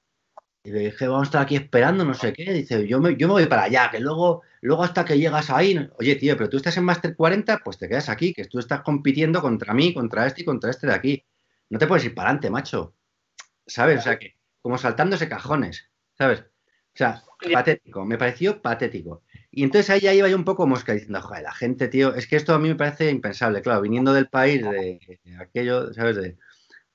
[0.63, 2.51] Y le dije, vamos a estar aquí esperando, no sé qué.
[2.51, 5.77] Dice, yo me, yo me voy para allá, que luego, luego hasta que llegas ahí,
[5.99, 8.81] oye, tío, pero tú estás en Master 40, pues te quedas aquí, que tú estás
[8.81, 11.23] compitiendo contra mí, contra este y contra este de aquí.
[11.69, 12.95] No te puedes ir para adelante, macho.
[13.67, 13.99] ¿Sabes?
[13.99, 16.45] O sea, que como saltándose cajones, ¿sabes?
[16.97, 19.21] O sea, patético, me pareció patético.
[19.51, 22.25] Y entonces ahí ya iba yo un poco mosca diciendo, joder, la gente, tío, es
[22.25, 24.99] que esto a mí me parece impensable, claro, viniendo del país de
[25.39, 26.15] aquello, ¿sabes?
[26.15, 26.37] De,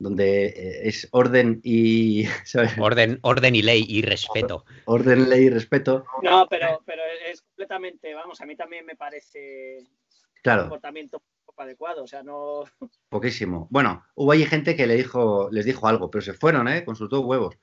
[0.02, 2.24] donde eh, es orden y
[2.80, 4.64] orden orden y ley y respeto.
[4.84, 6.04] Orden ley y respeto.
[6.22, 9.86] No pero pero es completamente vamos a mí también me parece
[10.42, 10.64] claro.
[10.64, 12.64] un comportamiento poco adecuado o sea no.
[13.08, 13.68] Poquísimo.
[13.70, 17.20] Bueno hubo ahí gente que le dijo les dijo algo pero se fueron eh consultó
[17.20, 17.56] huevos.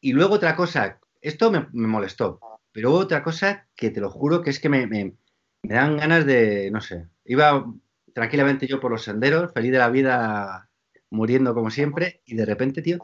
[0.00, 2.40] Y luego otra cosa esto me, molestó
[2.72, 5.14] pero hubo otra cosa que te lo juro que es que me, me,
[5.62, 7.64] me dan ganas de no sé iba
[8.12, 10.68] tranquilamente yo por los senderos feliz de la vida
[11.10, 12.98] muriendo como siempre, y de repente, tío,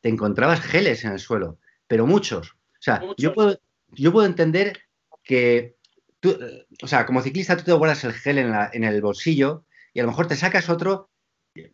[0.00, 2.52] te encontrabas geles en el suelo, pero muchos.
[2.52, 3.58] O sea, Yo, puedo,
[3.90, 4.78] yo puedo entender
[5.22, 5.76] que
[6.20, 6.36] tú,
[6.82, 10.00] o sea, como ciclista tú te guardas el gel en, la, en el bolsillo y
[10.00, 11.10] a lo mejor te sacas otro,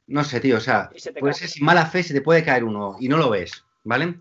[0.06, 2.96] no sé, tío, o sea, puede ser sin mala fe se te puede caer uno
[2.98, 4.20] y no lo ves, ¿vale?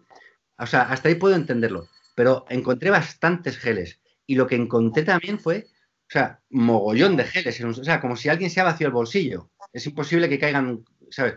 [0.57, 5.39] O sea, hasta ahí puedo entenderlo, pero encontré bastantes geles y lo que encontré también
[5.39, 5.67] fue,
[6.07, 9.49] o sea, mogollón de geles, o sea, como si alguien se ha vaciado el bolsillo.
[9.73, 11.35] Es imposible que caigan, ¿sabes?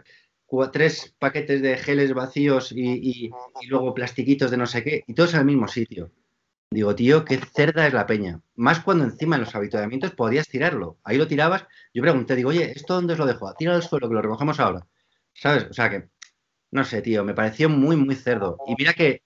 [0.72, 3.30] tres paquetes de geles vacíos y,
[3.68, 6.10] luego plastiquitos de no sé qué, y todos en el mismo sitio.
[6.70, 8.40] Digo, tío, qué cerda es la peña.
[8.56, 10.98] Más cuando encima en los habituamientos podías tirarlo.
[11.02, 11.66] Ahí lo tirabas.
[11.94, 13.52] Yo pregunté, digo, oye, ¿esto dónde os lo dejo?
[13.54, 14.86] Tira al suelo, que lo recogemos ahora.
[15.32, 15.64] ¿Sabes?
[15.70, 16.08] O sea que,
[16.70, 18.58] no sé, tío, me pareció muy, muy cerdo.
[18.66, 19.22] Y mira que,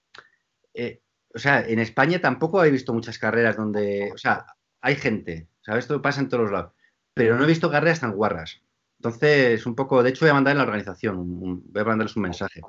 [0.73, 1.01] eh,
[1.33, 4.45] o sea, en España tampoco he visto muchas carreras donde, o sea,
[4.81, 5.85] hay gente, ¿sabes?
[5.85, 6.73] Esto pasa en todos los lados.
[7.13, 8.61] Pero no he visto carreras tan guarras.
[8.97, 12.23] Entonces, un poco, de hecho, voy a mandar en la organización, voy a mandarles un
[12.23, 12.61] mensaje.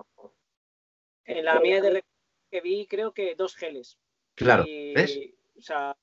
[1.25, 2.05] En la mía de
[2.51, 3.99] que vi, creo que dos geles.
[4.35, 5.19] Claro, ¿ves?
[5.57, 5.97] O sea.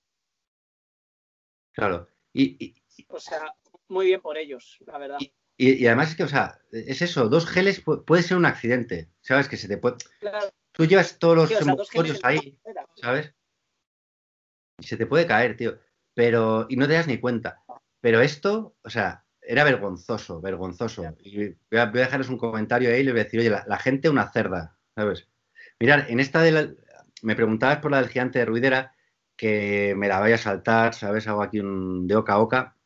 [1.73, 2.07] Claro.
[2.33, 2.73] Y,
[3.09, 3.53] o sea,
[3.87, 5.17] muy bien por ellos, la verdad.
[5.19, 9.47] Y, además es que, o sea, es eso, dos geles puede ser un accidente, ¿sabes?
[9.47, 9.97] Que se te puede.
[10.71, 12.57] Tú llevas todos los sí, ahí,
[12.95, 13.33] ¿sabes?
[14.79, 15.77] Y se te puede caer, tío.
[16.13, 17.61] Pero, y no te das ni cuenta.
[17.99, 21.15] Pero esto, o sea, era vergonzoso, vergonzoso.
[21.23, 24.09] Y voy a, dejarles un comentario ahí y les voy a decir, oye, la, gente
[24.09, 25.27] una cerda, ¿sabes?
[25.79, 26.69] Mirad, en esta de la,
[27.21, 28.95] me preguntabas por la del gigante de Ruidera,
[29.35, 31.27] que me la vaya a saltar, ¿sabes?
[31.27, 32.77] Hago aquí un de oca a oca.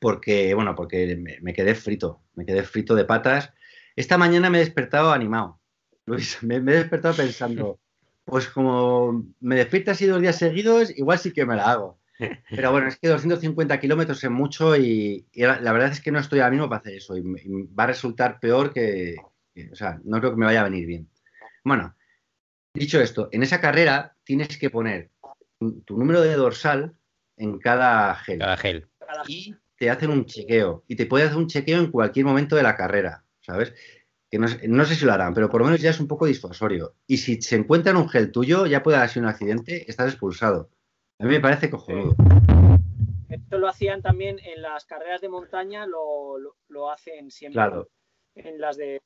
[0.00, 3.52] Porque, bueno, porque me, quedé frito, me quedé frito de patas.
[3.94, 5.60] Esta mañana me he despertado animado,
[6.06, 7.80] Luis, me, he despertado pensando,
[8.24, 11.98] pues como me despierto así dos días seguidos, igual sí que me la hago.
[12.50, 16.40] Pero bueno, es que 250 kilómetros es mucho y, la, verdad es que no estoy
[16.40, 19.16] ahora mismo para hacer eso y, va a resultar peor que,
[19.70, 21.08] o sea, no creo que me vaya a venir bien.
[21.62, 21.94] Bueno,
[22.72, 25.10] dicho esto, en esa carrera tienes que poner
[25.58, 26.96] tu, número de dorsal
[27.36, 28.38] en cada gel.
[28.38, 28.88] Cada gel.
[29.28, 30.84] Y te hacen un chequeo.
[30.88, 33.74] Y te puede hacer un chequeo en cualquier momento de la carrera, ¿sabes?
[34.30, 36.94] Que no, sé si lo harán, pero por lo menos ya es un poco disuasorio.
[37.06, 40.12] Y si se encuentra en un gel tuyo, ya puede haber sido un accidente, estás
[40.12, 40.70] expulsado.
[41.18, 42.16] A mí me parece cojonudo.
[43.28, 47.54] Esto lo hacían también en las carreras de montaña, lo, hacen siempre.
[47.54, 47.88] Claro.
[48.34, 49.00] En las de.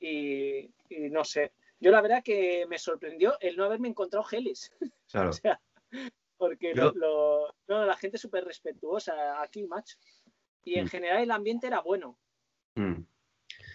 [0.00, 0.70] Y,
[1.10, 1.52] no sé.
[1.78, 4.72] Yo la verdad que me sorprendió el no haberme encontrado geles.
[5.12, 5.28] Claro.
[5.28, 5.60] o sea,
[6.42, 9.96] porque la gente es súper respetuosa aquí, macho.
[10.64, 10.88] Y en mm.
[10.88, 12.18] general el ambiente era bueno.
[12.74, 13.04] Mm.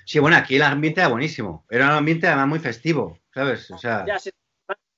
[0.05, 1.65] Sí, bueno, aquí el ambiente era buenísimo.
[1.69, 3.71] Era un ambiente además muy festivo, ¿sabes?
[3.71, 4.05] O sea...
[4.05, 4.17] Ya,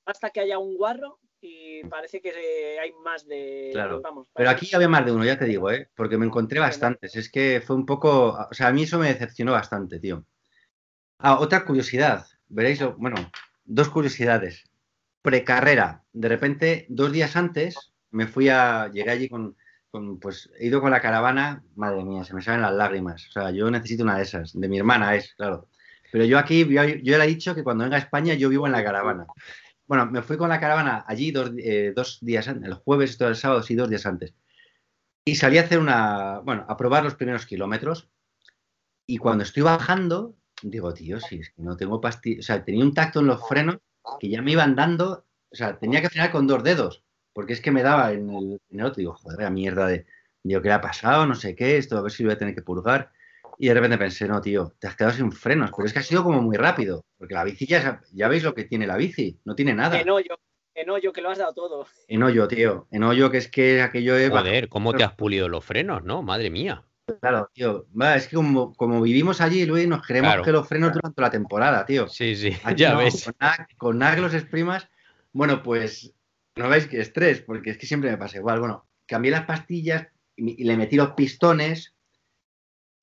[0.03, 3.69] basta que haya un guarro y parece que hay más de.
[3.71, 4.01] Claro.
[4.34, 5.91] Pero aquí había más de uno, ya te digo, ¿eh?
[5.95, 7.15] Porque me encontré bastantes.
[7.15, 8.36] Es que fue un poco.
[8.49, 10.25] O sea, a mí eso me decepcionó bastante, tío.
[11.19, 12.25] Ah, otra curiosidad.
[12.47, 13.17] Veréis, bueno,
[13.63, 14.68] dos curiosidades.
[15.21, 16.03] Precarrera.
[16.13, 17.75] De repente, dos días antes,
[18.12, 18.89] me fui a.
[18.91, 19.55] Llegué allí con.
[20.19, 21.63] pues he ido con la caravana.
[21.75, 23.27] Madre mía, se me salen las lágrimas.
[23.27, 24.51] O sea, yo necesito una de esas.
[24.53, 25.69] De mi hermana es, claro.
[26.12, 28.65] Pero yo aquí, yo, yo le he dicho que cuando venga a España yo vivo
[28.65, 29.27] en la caravana.
[29.89, 33.36] Bueno, me fui con la caravana allí dos, eh, días antes, el jueves, esto el
[33.36, 34.36] sábado, sí, dos días antes.
[35.25, 38.08] Y salí a hacer una, bueno, a probar los primeros kilómetros.
[39.08, 42.84] Y cuando estoy bajando, digo, tío, si es que no tengo pastillas, o sea, tenía
[42.84, 43.77] un tacto en los frenos
[44.19, 47.61] que ya me iban dando, o sea, tenía que frenar con dos dedos, porque es
[47.61, 50.05] que me daba en el, en el otro, digo, joder, la mierda de,
[50.43, 51.25] digo, ¿qué le ha pasado?
[51.25, 53.11] No sé qué, esto a ver si lo voy a tener que purgar.
[53.57, 56.03] Y de repente pensé, no, tío, te has quedado sin frenos, pero es que ha
[56.03, 59.37] sido como muy rápido, porque la bici ya, ya veis lo que tiene la bici,
[59.43, 59.99] no tiene nada.
[59.99, 60.39] En hoyo,
[60.73, 61.87] en hoyo, que lo has dado todo.
[62.07, 64.29] En hoyo, tío, en hoyo, que es que aquello es...
[64.29, 66.21] Joder, ¿cómo te has pulido los frenos, no?
[66.21, 66.85] Madre mía.
[67.19, 67.85] Claro, tío.
[68.15, 72.07] es que como, vivimos allí, Luis, nos queremos que los frenos durante la temporada, tío.
[72.07, 73.25] Sí, sí, ya ves.
[73.25, 74.87] Con nada, con nada que los exprimas,
[75.31, 76.13] bueno, pues
[76.55, 78.59] no veis que estrés, porque es que siempre me pasa igual.
[78.59, 81.93] Bueno, cambié las pastillas y le metí los pistones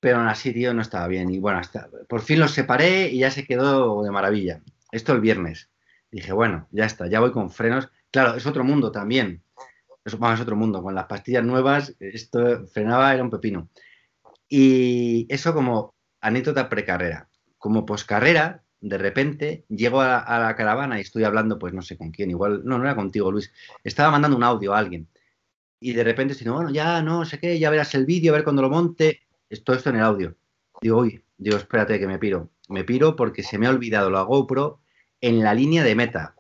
[0.07, 1.31] pero aún así, tío, no estaba bien.
[1.31, 4.63] Y bueno, hasta, por fin los separé y ya se quedó de maravilla.
[4.93, 5.71] Esto el viernes.
[6.11, 7.89] Dije, bueno, ya está, ya voy con frenos.
[8.11, 9.43] Claro, es otro mundo también.
[10.05, 10.83] Eso es otro mundo.
[10.83, 13.69] Con las pastillas nuevas, esto frenaba, era un pepino.
[14.49, 17.29] Y eso como anécdota precarrera.
[17.59, 22.11] Como poscarrera, de repente llego a, la caravana y estoy hablando, pues no sé con
[22.11, 23.53] quién, igual, no, no era contigo, Luis.
[23.83, 25.09] Estaba mandando un audio a alguien.
[25.81, 28.45] Y de repente estoy, bueno, ya no sé qué, ya verás el vídeo, a ver
[28.45, 29.27] cuando lo monte
[29.65, 30.37] todo esto en el audio.
[30.81, 32.51] Digo, uy, digo, espérate que me piro.
[32.69, 34.81] Me piro porque se me ha olvidado la GoPro
[35.21, 36.35] en la línea de meta.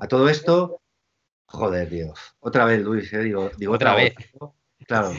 [0.00, 0.80] a todo esto,
[1.46, 2.18] joder, Dios.
[2.40, 3.18] Otra vez, Luis, ¿eh?
[3.18, 4.14] digo, digo otra, vez.
[4.86, 5.12] Claro,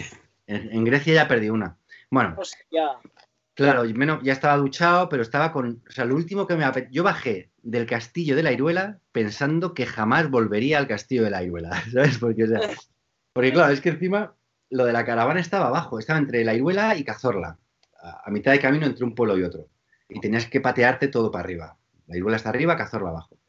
[0.47, 1.77] en, Grecia ya perdí una.
[2.13, 2.35] Bueno,
[3.55, 3.85] claro,
[4.21, 5.81] ya estaba duchado, pero estaba con.
[5.89, 6.63] O sea, lo último que me.
[6.91, 11.41] Yo bajé del castillo de la Iruela pensando que jamás volvería al castillo de la
[11.41, 12.19] Iruela, ¿sabes?
[12.19, 12.45] Porque,
[13.33, 14.35] porque claro, es que encima
[14.69, 17.57] lo de la caravana estaba abajo, estaba entre la Iruela y Cazorla,
[17.99, 19.69] a, mitad de camino entre un pueblo y otro.
[20.07, 21.77] Y tenías que patearte todo para arriba.
[22.05, 23.39] La Iruela está arriba, Cazorla abajo.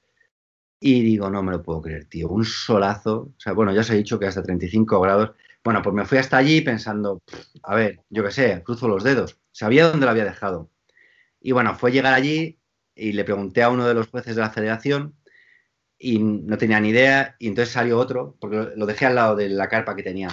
[0.81, 2.31] Y digo, no me lo puedo creer, tío.
[2.31, 3.33] Un solazo.
[3.37, 5.33] O sea, bueno, ya os he dicho que hasta 35 grados.
[5.65, 7.23] Bueno, pues me fui hasta allí pensando,
[7.63, 9.41] a ver, yo qué sé, cruzo los dedos.
[9.51, 10.71] Sabía dónde lo había dejado.
[11.41, 12.61] Y bueno, fue llegar allí
[12.95, 15.17] y le pregunté a uno de los jueces de la federación
[15.99, 17.37] y no tenía ni idea.
[17.39, 20.29] Y entonces salió otro, porque lo dejé al lado de la carpa que tenía.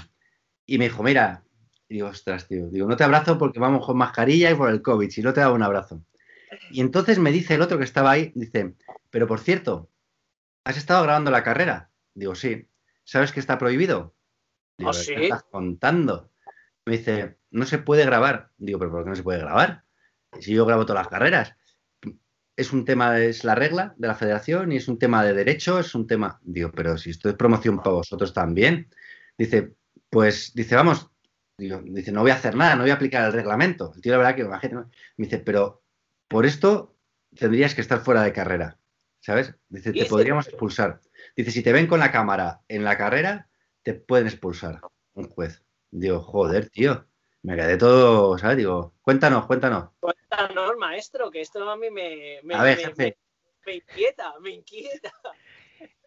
[0.65, 1.45] Y me dijo, mira,
[1.87, 5.09] digo, ostras, tío, digo, no te abrazo porque vamos con mascarilla y por el COVID,
[5.09, 6.03] si no te da un abrazo.
[6.71, 8.73] Y entonces me dice el otro que estaba ahí, dice,
[9.09, 9.89] pero por cierto,
[10.65, 11.89] ¿has estado grabando la carrera?
[12.13, 12.67] Digo, sí.
[13.05, 14.13] ¿Sabes que está prohibido?
[14.81, 15.13] Digo, ¿Ah, sí?
[15.13, 16.31] ¿qué estás contando?
[16.85, 18.49] Me dice, no se puede grabar.
[18.57, 19.83] Digo, pero ¿por qué no se puede grabar?
[20.39, 21.55] Si yo grabo todas las carreras.
[22.55, 25.79] Es un tema, es la regla de la federación y es un tema de derecho,
[25.79, 26.39] es un tema.
[26.43, 28.89] Digo, pero si esto es promoción para vosotros también.
[29.37, 29.73] Dice,
[30.09, 31.09] pues dice, vamos,
[31.57, 33.93] dice, no voy a hacer nada, no voy a aplicar el reglamento.
[33.95, 35.83] El tío, la verdad que me dice, pero
[36.27, 36.97] por esto
[37.35, 38.77] tendrías que estar fuera de carrera,
[39.19, 39.55] ¿sabes?
[39.69, 41.01] Dice, te podríamos expulsar.
[41.35, 43.49] Dice, si te ven con la cámara en la carrera,
[43.83, 44.81] te pueden expulsar
[45.13, 45.63] un juez.
[45.89, 47.05] Digo, joder, tío,
[47.43, 48.57] me quedé todo, ¿sabes?
[48.57, 49.89] Digo, cuéntanos, cuéntanos.
[49.99, 53.17] Cuéntanos, maestro, que esto a mí me, a ver, jefe.
[53.65, 55.11] me inquieta, me inquieta.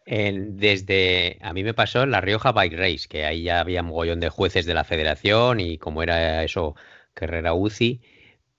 [0.05, 3.87] desde, a mí me pasó en La Rioja Bike Race, que ahí ya había un
[3.87, 6.75] mogollón de jueces de la federación y como era eso,
[7.13, 8.01] Carrera UCI,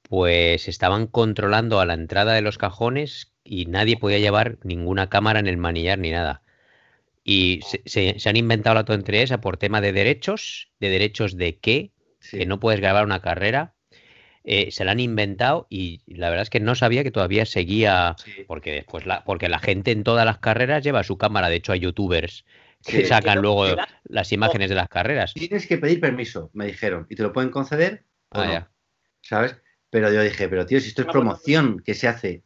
[0.02, 5.40] pues estaban controlando a la entrada de los cajones y nadie podía llevar ninguna cámara
[5.40, 6.42] en el manillar ni nada.
[7.28, 11.90] Y se, han inventado la tontería esa por tema de derechos, de derechos de qué,
[12.30, 13.74] que no puedes grabar una carrera.
[14.44, 18.14] Eh, se la han inventado y la verdad es que no sabía que todavía seguía,
[18.46, 21.72] porque después la, porque la gente en todas las carreras lleva su cámara, de hecho
[21.72, 22.44] hay youtubers
[22.84, 23.66] que sacan luego
[24.04, 25.34] las imágenes de las carreras.
[25.34, 28.04] Tienes que pedir permiso, me dijeron, y te lo pueden conceder.
[28.30, 28.68] Ah,
[29.20, 29.56] ¿Sabes?
[29.90, 32.44] Pero yo dije, pero tío, si esto es promoción que se hace,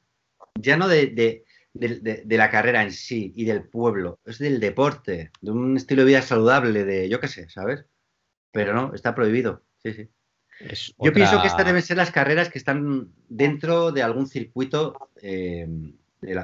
[0.59, 5.76] ya no de, la carrera en sí y del pueblo, es del deporte, de un
[5.76, 7.87] estilo de vida saludable, de yo qué sé, ¿sabes?
[8.52, 9.62] Pero no, está prohibido.
[9.83, 10.11] Sí, sí.
[10.98, 15.66] Yo pienso que estas deben ser las carreras que están dentro de algún circuito eh,
[16.20, 16.35] de,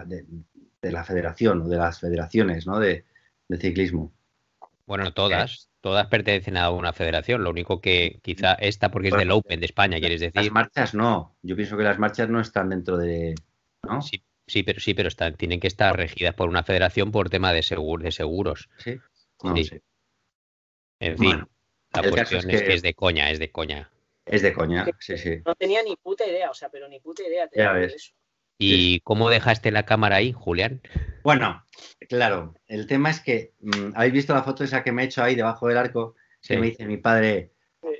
[0.90, 2.78] la, federación o de las federaciones ¿no?
[2.78, 3.04] de,
[3.60, 4.12] ciclismo.
[4.86, 7.44] Bueno, todas, todas pertenecen a una federación.
[7.44, 10.36] Lo único que quizá esta porque es del Open de España, quieres decir.
[10.36, 11.36] Las marchas no.
[11.42, 13.34] Yo pienso que las marchas no están dentro de.
[14.00, 17.52] Sí, sí, pero sí, pero están, tienen que estar regidas por una federación por tema
[17.52, 18.68] de, de seguros.
[18.78, 18.98] Sí.
[20.98, 21.46] En fin,
[21.92, 22.74] la cuestión es que...
[22.74, 23.90] es de coña, es de coña.
[24.24, 25.38] Es de coña, sí, sí.
[25.44, 27.48] No tenía ni puta idea, o sea, pero ni puta idea.
[27.54, 27.94] Ya ves.
[27.94, 28.12] Eso.
[28.59, 30.80] ¿Y cómo dejaste la cámara ahí, Julián?
[31.22, 31.64] Bueno,
[32.09, 35.22] claro, el tema es que mm, habéis visto la foto esa que me he hecho
[35.22, 37.52] ahí debajo del arco, que me dice mi padre,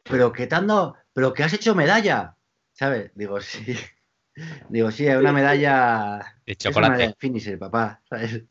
[0.05, 2.37] pero que dando, pero que has hecho medalla,
[2.73, 3.11] ¿sabes?
[3.15, 3.77] Digo, sí.
[4.69, 7.05] Digo, sí, es una medalla de chocolate.
[7.05, 8.45] Es finisher, papá, ¿sabes?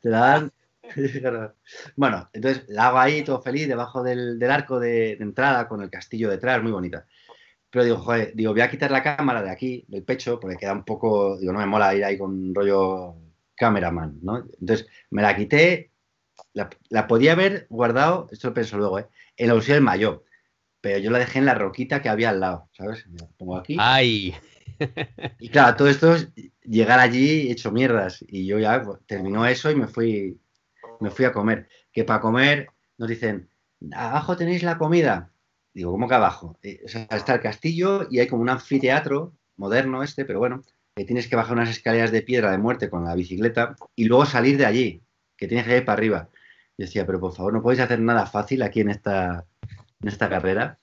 [0.00, 0.52] Te la dan.
[1.96, 5.90] bueno, entonces la hago ahí todo feliz debajo del, arco de, de, entrada con el
[5.90, 7.06] castillo detrás, muy bonita.
[7.70, 10.72] Pero digo, joder, digo, voy a quitar la cámara de aquí, del pecho, porque queda
[10.72, 13.16] un poco, digo, no me mola ir ahí con rollo
[13.54, 14.38] cameraman, ¿no?
[14.60, 15.92] Entonces me la quité,
[16.54, 19.06] la, podía haber guardado, esto lo pienso luego, ¿eh?
[19.36, 20.24] en la bolsillo del mayo,
[20.80, 23.06] pero yo la dejé en la roquita que había al lado, ¿sabes?
[23.08, 23.76] Me la pongo aquí.
[23.78, 24.34] ¡Ay!
[25.40, 26.28] Y claro, todo esto es
[26.62, 28.24] llegar allí hecho mierdas.
[28.26, 30.40] Y yo ya pues, terminó eso y me fui,
[31.00, 31.68] me fui a comer.
[31.92, 33.48] Que para comer nos dicen,
[33.92, 35.32] abajo tenéis la comida.
[35.72, 36.58] Digo, ¿cómo que abajo?
[36.62, 40.62] Eh, o sea, está el castillo y hay como un anfiteatro moderno este, pero bueno,
[40.96, 44.24] que tienes que bajar unas escaleras de piedra de muerte con la bicicleta y luego
[44.24, 45.02] salir de allí,
[45.36, 46.28] que tienes que ir para arriba.
[46.78, 49.44] Yo decía, pero por favor, no podéis hacer nada fácil aquí en esta,
[50.00, 50.78] en esta carrera.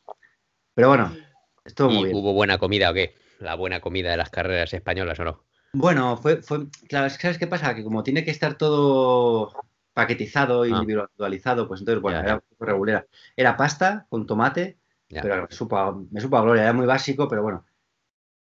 [0.74, 1.16] Pero bueno,
[1.64, 2.18] estuvo muy bien.
[2.18, 3.16] ¿Hubo buena comida o qué?
[3.40, 5.44] La buena comida de las carreras españolas o no?
[5.74, 7.76] Bueno, fue, fue, claro, ¿sabes qué pasa?
[7.76, 9.52] Que como tiene que estar todo
[9.94, 10.68] paquetizado, ah.
[10.68, 13.08] individualizado, pues entonces, bueno, era un poco regular.
[13.36, 17.44] Era pasta con tomate, pero me supo, me supo a gloria, era muy básico, pero
[17.44, 17.66] bueno.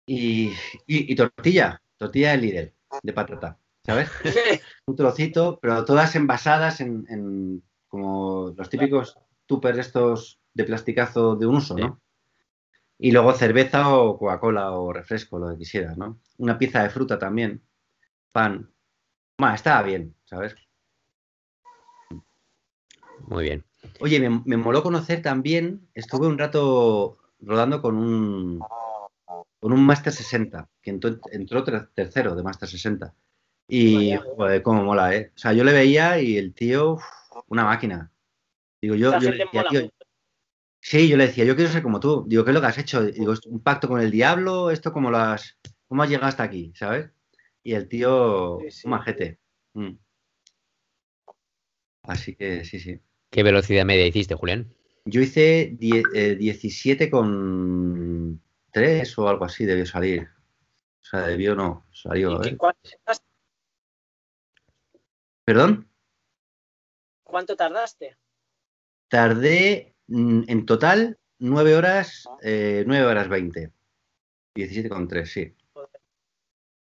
[0.06, 0.52] Y,
[0.86, 4.10] y, tortilla, tortilla de líder, de patata, ¿sabes?
[4.86, 11.46] un trocito, pero todas envasadas en, en como los típicos tupper estos de plasticazo de
[11.46, 12.00] un uso, ¿no?
[13.02, 16.20] Y luego cerveza o Coca-Cola o refresco, lo que quisieras, ¿no?
[16.36, 17.62] Una pieza de fruta también,
[18.30, 18.70] pan.
[19.38, 20.54] Bueno, estaba bien, ¿sabes?
[23.26, 23.64] Muy bien.
[24.00, 28.60] Oye, me, moló conocer también, estuve un rato rodando con un
[29.60, 33.14] con un Master 60, que entró, tercero de Master 60.
[33.68, 35.32] Y, joder, cómo mola, ¿eh?
[35.34, 36.98] O sea, yo le veía y el tío,
[37.48, 38.10] una máquina.
[38.82, 39.90] Digo, yo, yo le decía, tío,
[40.80, 42.24] sí, yo le decía, yo quiero ser como tú.
[42.26, 43.02] Digo, ¿qué es lo que has hecho?
[43.02, 46.72] Digo, un pacto con el diablo, esto como las, ¿cómo has llegado hasta aquí?
[46.74, 47.10] ¿Sabes?
[47.62, 49.38] Y el tío, un majete.
[49.74, 49.92] Mm.
[52.02, 53.00] Así que sí, sí.
[53.30, 54.74] ¿Qué velocidad media hiciste, Julián?
[55.04, 58.40] Yo hice 17 eh, con
[58.72, 60.28] 3 o algo así, debió salir.
[61.02, 62.42] O sea, debió no, salió.
[62.42, 62.56] ¿eh?
[65.44, 65.88] ¿Perdón?
[67.24, 68.16] ¿Cuánto tardaste?
[69.08, 73.72] Tardé en total 9 horas, eh, 9 horas 20.
[74.54, 75.54] 17 con 3, sí.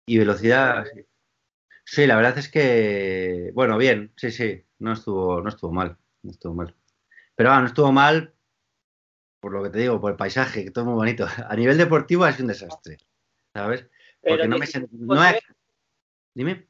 [0.07, 0.85] Y velocidad.
[0.93, 1.05] Sí.
[1.85, 6.31] sí, la verdad es que, bueno, bien, sí, sí, no estuvo, no estuvo mal no
[6.31, 6.75] estuvo mal.
[7.35, 8.35] Pero bueno, no estuvo mal
[9.41, 11.27] por lo que te digo, por el paisaje, que todo es muy bonito.
[11.49, 12.99] A nivel deportivo es un desastre,
[13.53, 13.89] ¿sabes?
[14.21, 15.21] Porque no me no
[16.35, 16.69] Dime.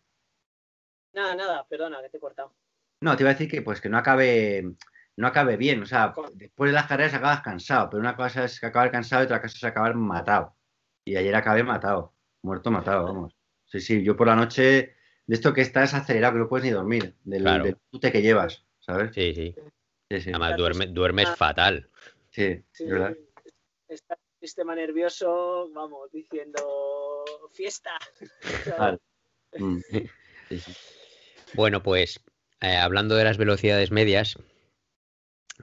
[1.12, 2.54] Nada, nada, perdona, que te he cortado.
[3.02, 4.74] No, te iba a decir que pues que no acabe
[5.16, 8.58] no acabe bien, o sea, después de las carreras acabas cansado, pero una cosa es
[8.58, 10.56] que acabar cansado y otra cosa es acabar matado.
[11.04, 13.36] Y ayer acabé matado, muerto matado, vamos.
[13.66, 14.96] Sí, sí, yo por la noche,
[15.26, 18.64] de esto que estás acelerado, que no puedes ni dormir, del, del pute que llevas.
[18.82, 19.14] ¿sabes?
[19.14, 19.54] Sí, sí.
[20.10, 21.36] Además, duerme, duermes ah.
[21.36, 21.88] fatal.
[22.30, 23.16] Sí, sí ¿verdad?
[23.88, 27.92] Está sistema nervioso, vamos, diciendo fiesta.
[29.54, 29.80] Mm.
[31.52, 32.24] Bueno, pues
[32.62, 34.38] eh, hablando de las velocidades medias,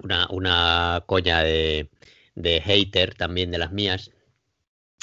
[0.03, 1.89] una, una coña de,
[2.35, 4.11] de hater también de las mías,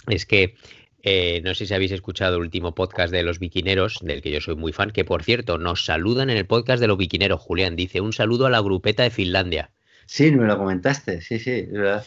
[0.08, 0.54] es que
[1.02, 4.40] eh, no sé si habéis escuchado el último podcast de los biquineros, del que yo
[4.40, 7.40] soy muy fan, que por cierto, nos saludan en el podcast de los biquineros.
[7.40, 9.70] Julián dice un saludo a la grupeta de Finlandia.
[10.06, 12.04] Sí, me lo comentaste, sí, sí, es verdad.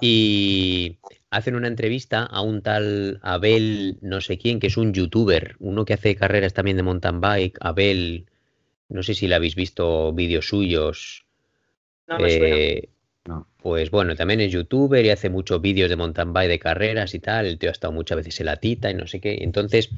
[0.00, 0.98] Y
[1.30, 5.84] hacen una entrevista a un tal Abel, no sé quién, que es un youtuber, uno
[5.84, 8.26] que hace carreras también de mountain bike, Abel,
[8.88, 11.25] no sé si le habéis visto vídeos suyos.
[12.08, 12.56] No me suena.
[12.56, 12.88] Eh,
[13.60, 17.18] pues bueno, también es youtuber y hace muchos vídeos de mountain bike de carreras y
[17.18, 17.46] tal.
[17.46, 19.38] El tío ha estado muchas veces en la tita y no sé qué.
[19.40, 19.90] Entonces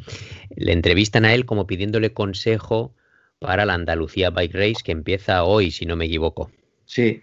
[0.57, 2.95] le entrevistan a él como pidiéndole consejo
[3.39, 6.51] para la Andalucía Bike Race que empieza hoy, si no me equivoco.
[6.87, 7.23] Sí.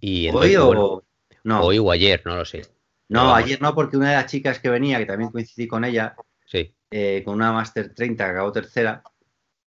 [0.00, 1.02] Y ¿Hoy o bueno,
[1.44, 1.60] no?
[1.62, 2.62] hoy o ayer, no lo sé.
[3.08, 3.44] no, vamos.
[3.44, 6.74] ayer no, porque una de las chicas que venía, que también coincidí con ella, Sí.
[6.90, 9.02] eh, con una Master 30 que acabó tercera,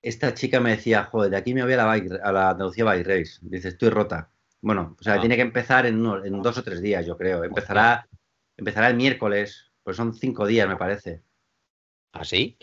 [0.03, 2.84] esta chica me decía, joder, de aquí me voy a la, bike- a la Andalucía
[2.84, 3.38] Bike Race.
[3.42, 4.30] Dice, estoy rota.
[4.61, 5.20] Bueno, o sea, Ah.
[5.20, 7.44] tiene que empezar en, uno- en dos o tres días, yo creo.
[7.44, 8.09] Empezará,
[8.57, 11.22] empezará el miércoles, pues son cinco días, me parece.
[12.12, 12.57] ¿Ah, sí?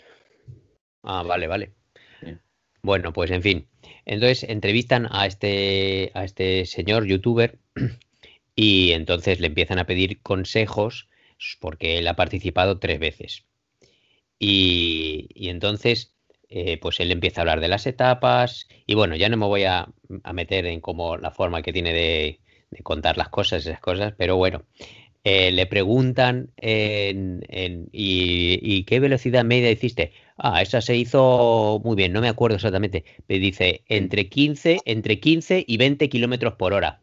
[1.02, 1.72] Ah, vale, vale.
[2.20, 2.36] Sí.
[2.82, 3.68] Bueno, pues en fin.
[4.04, 7.58] Entonces entrevistan a este, a este señor youtuber
[8.54, 11.08] y entonces le empiezan a pedir consejos
[11.60, 13.44] porque él ha participado tres veces.
[14.38, 16.14] Y, y entonces,
[16.48, 19.64] eh, pues él empieza a hablar de las etapas y bueno, ya no me voy
[19.64, 19.88] a,
[20.24, 22.40] a meter en cómo la forma que tiene de,
[22.70, 24.64] de contar las cosas, esas cosas, pero bueno,
[25.24, 30.12] eh, le preguntan en, en- y, y qué velocidad media hiciste.
[30.38, 33.04] Ah, esa se hizo muy bien, no me acuerdo exactamente.
[33.28, 37.02] Me dice entre 15, entre 15 y 20 kilómetros por hora.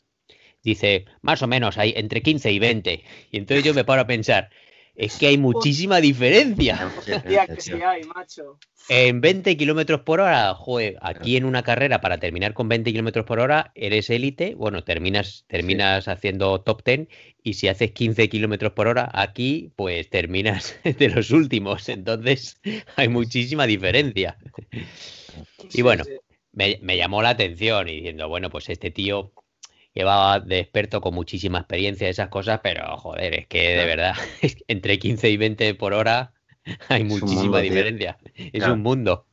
[0.63, 3.03] Dice, más o menos, hay entre 15 y 20.
[3.31, 4.49] Y entonces yo me paro a pensar,
[4.95, 6.91] es que hay muchísima diferencia.
[6.97, 8.59] Hostia, que sí hay, macho.
[8.89, 13.25] En 20 kilómetros por hora, joder, aquí en una carrera para terminar con 20 kilómetros
[13.25, 17.07] por hora eres élite, bueno, terminas, terminas haciendo top 10
[17.41, 22.59] y si haces 15 kilómetros por hora aquí, pues terminas de los últimos, entonces
[22.95, 24.37] hay muchísima diferencia.
[25.69, 26.03] Sí, bueno.
[26.55, 29.33] Me, me llamó la atención y diciendo, bueno, pues este tío
[29.93, 34.13] llevaba de experto con muchísima experiencia de esas cosas, pero joder, es que de verdad,
[34.41, 36.33] es que entre 15 y 20 por hora
[36.89, 37.69] hay muchísima mundo, tío.
[37.71, 38.17] diferencia.
[38.35, 38.73] Es Claro.
[38.73, 39.27] un mundo.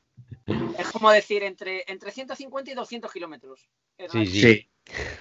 [0.78, 3.68] Es como decir entre, entre 150 y 200 kilómetros.
[4.10, 4.40] Sí, sí.
[4.40, 4.68] Sí,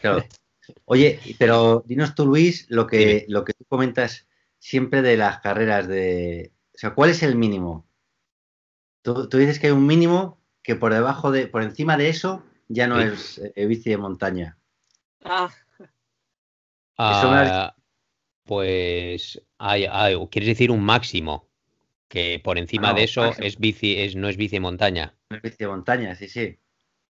[0.02, 0.26] claro.
[0.86, 4.28] Oye, pero dinos tú, Luis, lo que, lo que tú comentas
[4.60, 6.52] siempre de las carreras de...
[6.76, 7.88] O sea, ¿cuál es el mínimo?
[9.02, 12.44] Tú, tú dices que hay un mínimo que por debajo de, por encima de eso
[12.68, 13.08] ya no Sí.
[13.08, 14.58] es eh, bici de montaña.
[15.24, 15.50] Ah,
[16.98, 17.76] Ah,
[18.46, 21.50] pues hay, hay- quieres decir un máximo,
[22.10, 23.48] que por encima Ah, no, de eso máximo.
[23.48, 25.16] es bici, es, no es bici de montaña.
[25.32, 26.60] No es bici de montaña, sí, sí.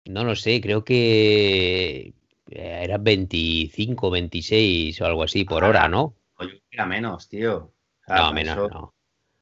[0.05, 2.13] No lo sé, creo que
[2.49, 6.15] eh, era 25, 26 o algo así por Ah, hora, ¿no?
[6.37, 7.55] O yo creo que era menos, tío.
[7.57, 7.73] O
[8.05, 8.93] sea, No, menos, eso, no.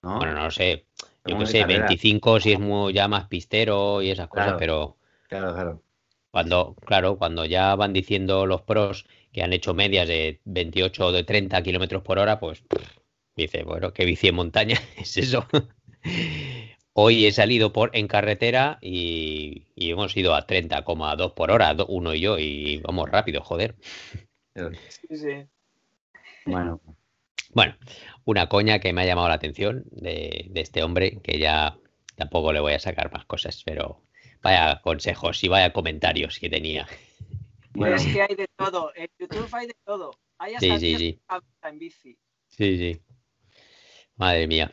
[0.02, 0.20] ¿no?
[0.20, 0.86] Bueno, no lo sé.
[1.26, 1.86] Yo qué sé, carrera.
[1.86, 4.60] 25 si es muy, ya más pistero y esas cosas, Claro.
[4.60, 4.98] pero
[5.28, 5.84] Claro, claro.
[6.34, 11.14] Cuando, claro, cuando ya van diciendo los pros que han hecho medias de 28 o
[11.14, 13.00] de 30 kilómetros por hora, pues pff,
[13.38, 15.48] dice, bueno, qué bici en montaña es eso.
[16.94, 21.88] Hoy he salido por en carretera y, y hemos ido a 30,2 por hora, do-
[21.88, 23.76] uno y yo, y vamos rápido, joder.
[24.90, 25.48] Sí, sí.
[26.46, 26.82] bueno,
[27.54, 27.76] Bueno,
[28.26, 31.78] una coña que me ha llamado la atención de, de este hombre, que ya
[32.16, 34.02] tampoco le voy a sacar más cosas, pero
[34.44, 36.88] vaya consejos y vaya comentarios que tenía.
[37.76, 37.96] Bueno.
[37.96, 38.92] Es que hay de todo.
[38.96, 40.12] En YouTube hay de todo.
[40.38, 41.20] Hay hasta Sí, sí,
[41.64, 42.16] en bici.
[42.50, 43.02] Sí, sí.
[44.16, 44.72] Madre mía.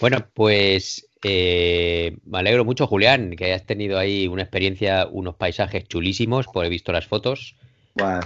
[0.00, 5.82] Bueno, pues eh, me alegro mucho, Julián, que hayas tenido ahí una experiencia, unos paisajes
[5.88, 7.56] chulísimos, por he visto las fotos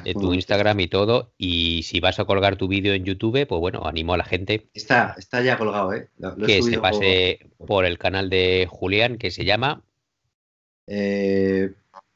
[0.05, 0.35] de muy tu.
[0.35, 1.33] Instagram y todo.
[1.39, 4.69] Y si vas a colgar tu vídeo en YouTube, pues bueno, animo a la gente
[4.75, 6.11] Está, está ya colgado, ¿eh?
[6.19, 9.83] Lo, lo he que se por- pase por el canal de Julián, que se llama
[10.87, 11.73] eh,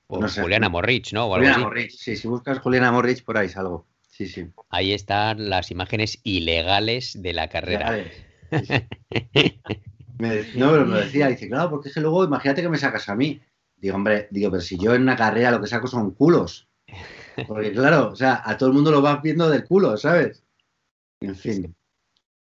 [0.06, 0.42] o No sé.
[0.42, 1.26] Juliana Morrich, ¿no?
[1.26, 1.64] O algo Juliana así.
[1.64, 1.90] Morrich.
[1.92, 3.86] Sí, si buscas Juliana Morrich, por ahí salgo.
[4.08, 4.46] Sí, sí.
[4.70, 7.90] Ahí están las imágenes ilegales de la carrera.
[7.90, 8.10] Vale.
[8.50, 8.88] Sí, sí.
[10.18, 13.08] Me- no, pero me decía, dice, claro, porque es que luego imagínate que me sacas
[13.08, 13.40] a mí.
[13.76, 16.68] Digo, hombre, digo, pero si yo en una carrera lo que saco son culos.
[17.46, 20.42] Porque claro, o sea, a todo el mundo lo vas viendo del culo, ¿sabes?
[21.20, 21.74] En fin,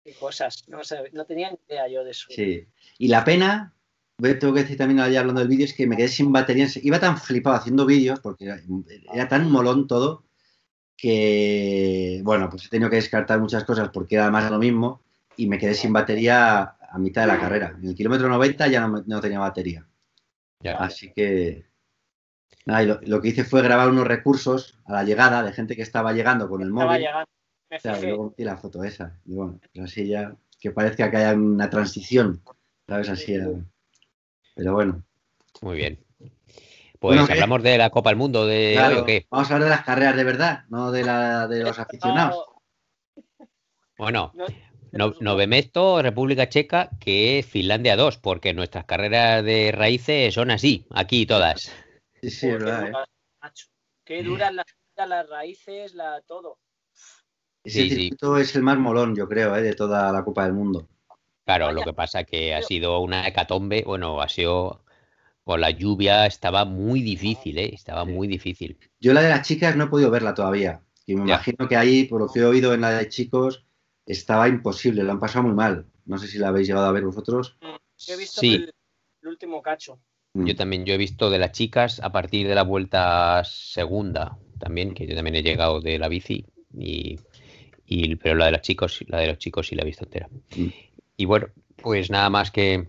[0.04, 0.64] Qué cosas.
[0.68, 2.28] No, sé, no tenía ni idea yo de eso.
[2.30, 2.66] sí.
[2.98, 3.76] Y la pena,
[4.20, 6.68] tengo que decir también allá hablando del vídeo, es que me quedé sin batería.
[6.84, 8.60] Iba tan flipado haciendo vídeos, porque era,
[9.14, 10.26] era tan molón todo,
[10.98, 15.02] que, bueno, pues he tenido que descartar muchas cosas porque era más de lo mismo
[15.38, 17.76] y me quedé sin batería a mitad de la carrera.
[17.82, 19.88] En el kilómetro 90 ya no, tenía batería.
[20.78, 21.66] Así que.
[22.66, 26.50] lo, que hice fue grabar unos recursos a la llegada de gente que estaba llegando
[26.50, 27.06] con el móvil.
[27.72, 29.18] y luego la foto esa.
[29.26, 32.42] Y bueno, pues así ya que parezca que haya una transición,
[32.88, 33.10] ¿sabes?
[33.10, 33.38] Así.
[34.60, 35.02] Pero bueno.
[35.62, 36.06] Muy bien.
[37.00, 38.76] Pues hablamos de la Copa del Mundo de
[39.30, 42.46] Vamos a hablar de las carreras de verdad, no de la de los aficionados.
[43.98, 44.34] Bueno,
[44.92, 50.86] no, esto República Checa, que es Finlandia 2, porque nuestras carreras de raíces son así,
[50.90, 51.72] aquí todas.
[52.22, 52.90] Sí, sí, es verdad.
[52.90, 53.50] ¿eh?
[54.04, 54.66] Qué duras las,
[55.08, 56.58] las raíces, la todo.
[57.64, 59.62] Ese sí, es el más molón, yo creo, ¿eh?
[59.62, 60.90] de toda la Copa del Mundo.
[61.58, 64.84] Claro, lo que pasa que ha sido una hecatombe, bueno, ha sido
[65.44, 67.72] con la lluvia, estaba muy difícil, ¿eh?
[67.74, 68.78] estaba muy difícil.
[69.00, 72.04] Yo la de las chicas no he podido verla todavía, y me imagino que ahí,
[72.04, 73.66] por lo que he oído en la de chicos,
[74.06, 75.88] estaba imposible, lo han pasado muy mal.
[76.06, 77.58] No sé si la habéis llegado a ver vosotros.
[77.62, 78.72] Mm, yo he visto el,
[79.24, 80.00] último cacho.
[80.36, 80.46] Mm.
[80.46, 84.94] Yo también, yo he visto de las chicas a partir de la vuelta segunda, también,
[84.94, 86.46] que yo también he llegado de la bici
[86.78, 87.18] y
[88.18, 90.30] pero la de los chicos, la de los chicos sí la he visto entera.
[90.56, 90.68] Mm.
[91.20, 92.88] Y bueno, pues nada más que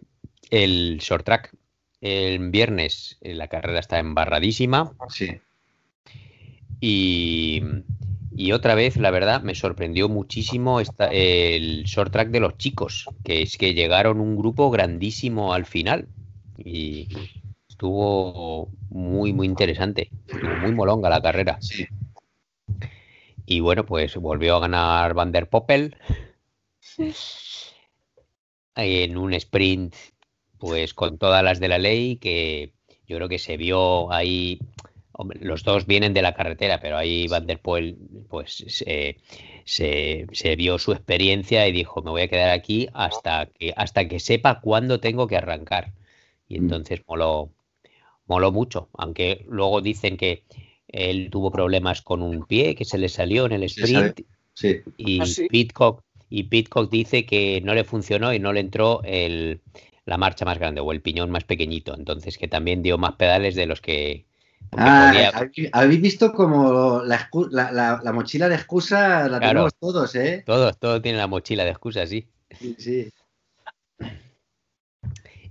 [0.51, 1.53] el short track.
[2.01, 4.93] El viernes eh, la carrera está embarradísima.
[5.09, 5.41] Sí.
[6.81, 7.61] Y,
[8.31, 13.07] y otra vez, la verdad, me sorprendió muchísimo esta, el short track de los chicos,
[13.24, 16.07] que es que llegaron un grupo grandísimo al final.
[16.57, 17.09] Y
[17.68, 20.09] estuvo muy, muy interesante.
[20.62, 21.59] muy molonga la carrera.
[21.61, 21.89] Sí.
[23.45, 25.97] Y bueno, pues volvió a ganar Van der Poppel
[28.77, 29.95] en un sprint,
[30.59, 32.73] pues con todas las de la ley, que
[33.07, 34.59] yo creo que se vio ahí.
[35.41, 37.99] los dos vienen de la carretera, pero ahí Van der Poel,
[38.29, 39.16] pues se,
[39.64, 44.21] se, vio su experiencia y dijo: Me voy a quedar aquí hasta que, hasta que
[44.21, 45.93] sepa cuándo tengo que arrancar.
[46.49, 46.62] Y mm.
[46.62, 47.51] entonces moló,
[48.27, 50.45] moló mucho, aunque luego dicen que
[50.89, 54.21] él tuvo problemas con un pie que se le salió en el sprint.
[54.99, 59.61] Y, ah, Pitcock, y Pitcock dice que no le funcionó y no le entró el,
[60.07, 61.95] la marcha más grande o el piñón más pequeñito.
[61.95, 64.26] Entonces que también dio más pedales de los que...
[64.76, 65.33] Ah,
[65.72, 67.28] habéis visto como la,
[68.03, 70.45] la, mochila de excusa la tenemos todos, ¿eh?
[70.47, 72.28] Todos, todos tienen la mochila de excusa, sí.
[72.57, 73.12] Sí, sí.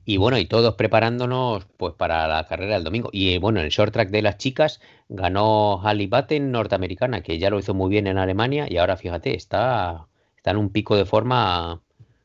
[0.06, 3.10] Y bueno, y todos preparándonos pues para la carrera del domingo.
[3.12, 7.50] Y bueno, en el short track de las chicas ganó Halle Batten, norteamericana, que ya
[7.50, 10.09] lo hizo muy bien en Alemania y ahora fíjate, está,
[10.40, 11.82] está en un pico de forma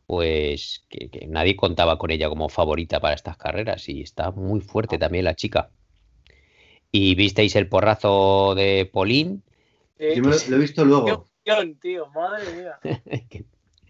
[0.06, 4.98] pues que, nadie contaba con ella como favorita para estas carreras y está muy fuerte
[4.98, 5.70] también la chica.
[6.92, 9.40] ¿Y visteis el porrazo de Pauline?
[9.98, 11.28] Yo lo, he visto luego.
[11.80, 12.78] tío, madre mía.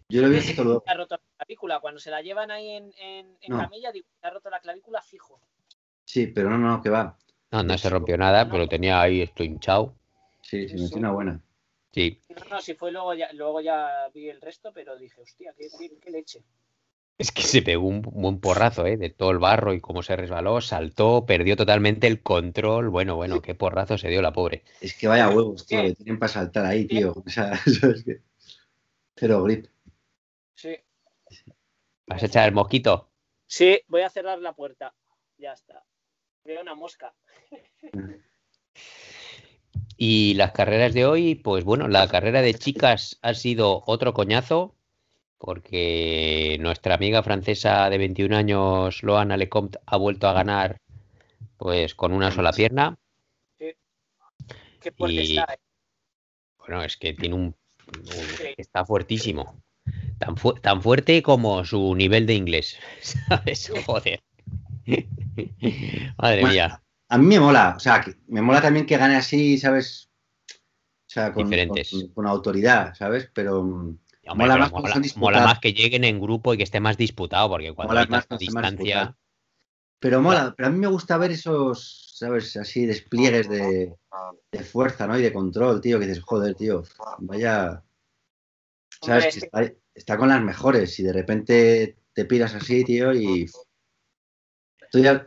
[0.09, 0.85] Yo lo he visto luego.
[0.87, 1.81] Ha roto la clavícula.
[1.81, 5.39] Cuando se la llevan ahí en, en, camilla, digo, ha roto la clavícula fijo.
[6.05, 7.19] Sí, pero no, no, que va.
[7.51, 9.95] No, no se rompió nada, pero tenía ahí esto hinchado.
[10.41, 11.41] Sí, sí, me una buena.
[11.95, 12.21] Sí.
[12.29, 15.69] No, no, si fue luego ya, luego ya vi el resto, pero dije, hostia, qué,
[16.03, 16.43] qué, leche.
[17.17, 18.97] Es que se pegó un buen porrazo, ¿eh?
[18.97, 22.89] De todo el barro y cómo se resbaló, saltó, perdió totalmente el control.
[22.89, 24.65] Bueno, bueno, qué porrazo se dio la pobre.
[24.81, 27.13] Es que vaya huevos, tío, que tienen para saltar ahí, tío.
[27.13, 28.23] O sea, eso es que.
[29.15, 29.69] Cero grip.
[30.57, 30.77] Sí.
[32.09, 33.09] ¿Vas a echar el mosquito?
[33.47, 34.93] Sí, voy a cerrar la puerta.
[35.39, 35.85] Ya está.
[36.43, 37.15] Veo una mosca.
[39.97, 44.75] Y las carreras de hoy, pues bueno, la carrera de chicas ha sido otro coñazo,
[45.39, 50.81] porque nuestra amiga francesa de 21 años, Loana Lecomte, ha vuelto a ganar
[51.57, 52.97] pues con una sola pierna.
[53.59, 53.73] Sí.
[54.81, 55.55] Qué fuerte está.
[55.55, 55.59] Eh.
[56.59, 57.55] Bueno, es que tiene un,
[58.57, 59.63] está fuertísimo.
[60.19, 62.79] Tan, tan fuerte como su nivel de inglés.
[63.01, 63.71] ¿Sabes?
[63.87, 64.23] Joder.
[66.19, 66.84] Madre mía.
[67.15, 70.11] A mí me mola, o sea, me mola también que gane así, ¿sabes?
[70.51, 71.49] O sea, con,
[72.13, 73.31] con, autoridad, ¿sabes?
[73.33, 73.99] Pero mm,
[74.35, 74.73] mola, más
[75.17, 78.27] mola, más que lleguen en grupo y que esté más disputado, porque cuando hay más,
[78.37, 79.17] distancia.
[80.01, 82.57] Pero mola, pero a mí me gusta ver esos, ¿sabes?
[82.57, 83.95] Así despliegues de,
[84.65, 85.17] fuerza, ¿no?
[85.17, 86.83] Y de control, tío, que dices, joder, tío,
[87.19, 87.85] vaya.
[89.01, 89.37] ¿Sabes?
[89.37, 93.47] está, está, con las mejores y de repente te piras así, tío, y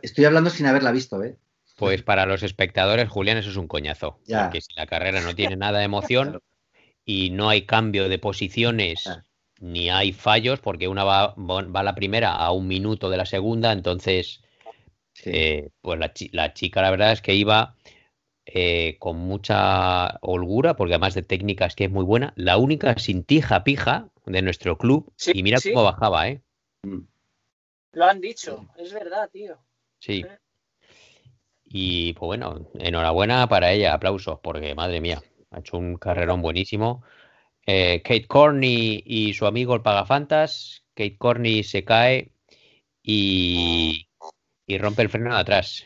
[0.02, 1.36] Estoy, hablando sin haberla visto, ¿eh?
[1.78, 4.18] Pues para los espectadores, Julián, eso es un coñazo.
[4.28, 6.42] Porque si la carrera no tiene nada de emoción
[7.04, 9.08] y no hay cambio de posiciones
[9.60, 13.72] ni hay fallos, porque una va, va la primera a un minuto de la segunda,
[13.72, 14.40] entonces,
[15.24, 17.74] eh, pues la, chica la verdad es que iba
[18.46, 23.24] eh, con mucha holgura, porque además de técnicas que es muy buena, la única sin
[23.24, 26.40] tija pija de nuestro club, y mira cómo bajaba, ¿eh?
[27.92, 29.58] Lo han dicho, es verdad, tío.
[29.98, 30.24] Sí.
[31.70, 37.02] Y pues bueno, enhorabuena para ella, aplausos, porque madre mía, ha hecho un carrerón buenísimo.
[37.66, 40.84] Eh, Kate Corney y su amigo el Pagafantas.
[40.94, 42.32] Kate Corney se cae
[43.02, 44.08] y,
[44.66, 45.84] y rompe el freno de atrás.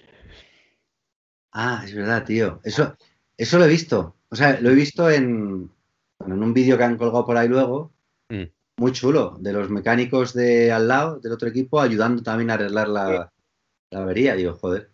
[1.51, 2.61] Ah, es verdad, tío.
[2.63, 2.97] Eso,
[3.37, 4.17] eso lo he visto.
[4.31, 5.69] O sea, lo he visto en,
[6.25, 7.93] en un vídeo que han colgado por ahí luego.
[8.29, 8.45] Mm.
[8.77, 9.37] Muy chulo.
[9.41, 13.33] De los mecánicos de al lado, del otro equipo, ayudando también a arreglar la,
[13.91, 14.37] la avería.
[14.37, 14.92] Digo, joder.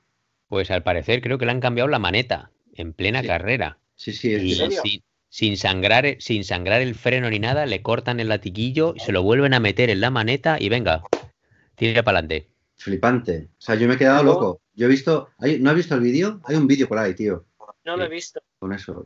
[0.49, 3.79] Pues al parecer creo que le han cambiado la maneta en plena carrera.
[3.95, 8.29] Sí, sí, es sin, sin, sangrar, sin sangrar el freno ni nada, le cortan el
[8.29, 11.03] latiquillo y se lo vuelven a meter en la maneta y venga,
[11.75, 12.49] tira para adelante.
[12.77, 13.49] Flipante.
[13.59, 14.61] O sea, yo me he quedado loco.
[14.75, 15.31] Yo he visto.
[15.39, 16.41] ¿No has visto el vídeo?
[16.45, 17.45] Hay un vídeo por ahí, tío.
[17.85, 18.41] No lo he visto.
[18.61, 19.05] Con eso.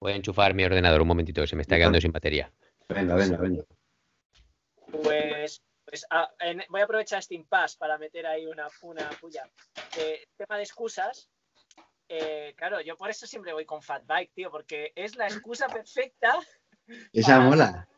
[0.00, 2.52] Voy a enchufar mi ordenador un momentito, que se me está quedando sin batería.
[2.88, 3.64] Venga, venga, venga.
[5.02, 5.60] Pues,
[5.94, 6.28] pues ah,
[6.70, 9.48] voy a aprovechar este impasse para meter ahí una, una puya.
[9.96, 11.30] Eh, tema de excusas.
[12.08, 15.68] Eh, claro, yo por eso siempre voy con Fat Bike, tío, porque es la excusa
[15.68, 16.36] perfecta.
[17.12, 17.88] Esa mola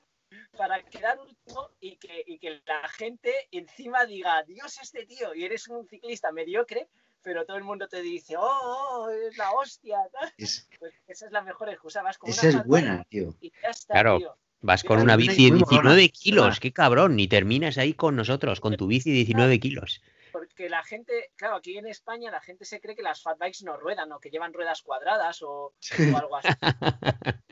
[0.59, 5.45] para quedar último y que, y que la gente encima diga, Dios, este tío, y
[5.45, 6.89] eres un ciclista mediocre,
[7.23, 9.99] pero todo el mundo te dice, oh, oh es la hostia.
[10.37, 10.69] pues
[11.07, 12.03] esa es la mejor excusa.
[12.03, 13.35] Vas con esa es buena, tío.
[13.41, 14.19] Y ya está, claro.
[14.19, 14.37] Tío.
[14.61, 18.77] Vas con una bici de 19 kilos, qué cabrón, ni terminas ahí con nosotros, con
[18.77, 20.03] tu bici de 19 kilos.
[20.33, 23.65] Porque la gente, claro, aquí en España la gente se cree que las fat bikes
[23.65, 26.49] no ruedan o que llevan ruedas cuadradas o, o algo así.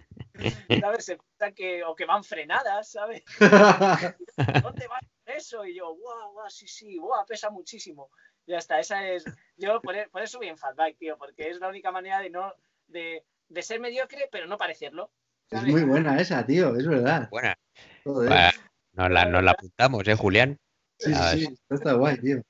[0.80, 1.04] ¿sabes?
[1.04, 1.18] Se
[1.54, 3.22] que, o que van frenadas, ¿sabes?
[4.62, 5.64] ¿Dónde va eso?
[5.64, 8.10] Y yo, guau, guau, sí, sí, guau, pesa muchísimo.
[8.46, 9.24] Ya está, esa es.
[9.56, 12.52] Yo por, e, eso voy en fatbike, tío, porque es la única manera de no.
[12.86, 15.10] De, de ser mediocre, pero no parecerlo.
[15.54, 17.28] Es muy buena esa, tío, es verdad.
[17.30, 17.56] Buena.
[18.04, 20.58] nos, la, nos la apuntamos, ¿eh, Julián?
[20.98, 22.42] Sí, sí, está guay, tío.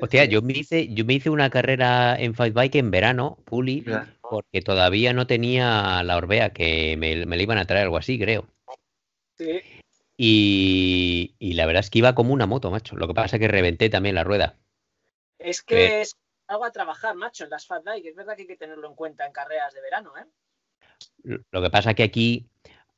[0.00, 3.84] Hostia, yo me hice, yo me hice una carrera en Bike en verano, Puli,
[4.20, 8.18] porque todavía no tenía la Orbea, que me, me la iban a traer algo así,
[8.18, 8.46] creo.
[9.38, 9.60] Sí.
[10.16, 12.96] Y, la verdad es que iba como una moto, macho.
[12.96, 14.56] Lo que pasa es que reventé también la rueda.
[15.38, 16.16] Es que es
[16.46, 18.06] algo a trabajar, macho, en las Fat Bike.
[18.06, 20.26] Es verdad que hay que tenerlo en cuenta en carreras de verano, ¿eh?
[21.24, 22.46] Lo que pasa es que aquí,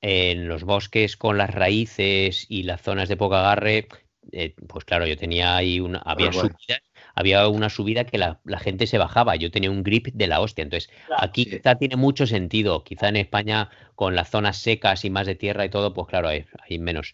[0.01, 3.89] en los bosques con las raíces y las zonas de poco agarre,
[4.33, 6.83] eh, pues claro, yo tenía ahí una, había subidas,
[7.15, 10.63] había una subida que la, gente se bajaba, yo tenía un grip de la hostia,
[10.63, 15.27] entonces aquí quizá tiene mucho sentido, quizá en España con las zonas secas y más
[15.27, 17.13] de tierra y todo, pues claro, hay, menos.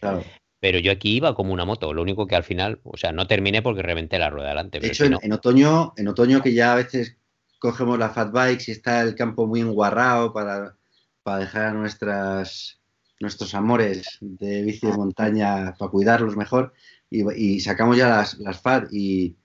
[0.59, 3.27] Pero yo aquí iba como una moto, lo único que al final, o sea, no
[3.27, 4.79] terminé porque reventé la rueda delante.
[4.79, 7.17] De hecho, en, otoño, en otoño que ya a veces
[7.63, 10.75] cogemos la fat bike y está el campo muy enguarrado para,
[11.23, 12.81] para dejar a nuestras
[13.21, 16.73] nuestros amores de bici de montaña para cuidarlos mejor
[17.09, 19.37] y, sacamos ya las, las FAT y,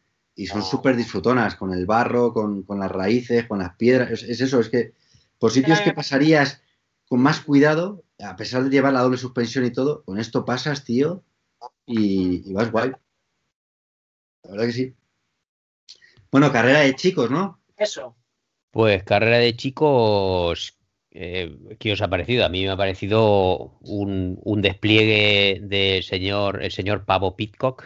[0.49, 4.23] son súper disfrutonas con el barro, con, las raíces, con las piedras.
[4.23, 4.95] Es, eso, es que
[5.39, 6.62] por sitios que pasarías
[7.09, 10.85] con más cuidado, a pesar de llevar la doble suspensión y todo, con esto pasas,
[10.85, 11.23] tío,
[11.87, 12.93] y, vas guay.
[14.43, 14.95] La verdad que sí.
[16.33, 17.58] Bueno, carrera de chicos, ¿no?
[17.79, 18.16] Eso.
[18.70, 20.79] Pues carrera de chicos,
[21.11, 22.45] eh, ¿qué os ha parecido?
[22.45, 27.85] A mí me ha parecido un, despliegue del señor, el señor Pavo Pitcock.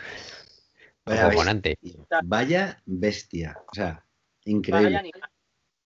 [1.04, 3.58] Vaya bestia, vaya bestia.
[3.70, 4.06] O sea,
[4.44, 5.12] increíble.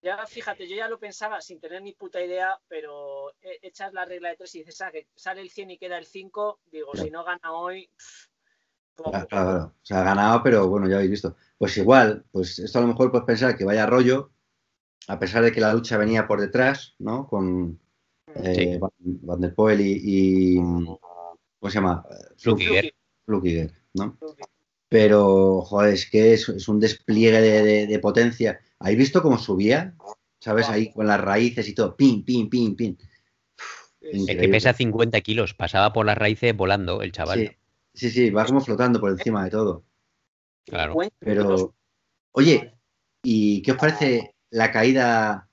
[0.03, 3.33] ya fíjate, yo ya lo pensaba sin tener ni puta idea, pero
[3.63, 6.07] echas la regla de tres y dices, ah, que sale el 100 y queda el
[6.07, 7.91] 5, digo, si no gana hoy...
[8.97, 11.37] claro, claro, o sea, ha ganado, pero bueno, ya habéis visto.
[11.59, 14.31] Pues igual, pues esto a lo mejor puedes pensar que vaya rollo,
[15.09, 17.27] a pesar de que la lucha venía por detrás, ¿no?
[17.27, 17.79] Con
[18.35, 21.01] eh, Van, der Poel y, ¿cómo
[21.69, 22.05] se llama?
[22.37, 23.73] Flukiger.
[23.95, 24.19] ¿no?
[24.89, 28.61] Pero, joder, es que es, un despliegue de, potencia.
[28.79, 29.95] ¿Habéis visto cómo subía?
[30.41, 30.69] ¿Sabes?
[30.69, 31.97] Ahí con las raíces y todo.
[31.97, 32.99] Pin, pin, pin, pin.
[34.01, 37.41] El que pesa 50 kilos, pasaba por las raíces volando el chaval.
[37.41, 37.57] Sí,
[37.97, 39.85] sí, sí, va como flotando por encima de todo.
[40.65, 40.97] Claro.
[41.19, 41.75] Pero,
[42.33, 42.75] oye,
[43.23, 45.49] ¿y qué os parece la caída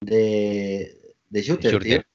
[0.00, 2.06] de, de Shooter,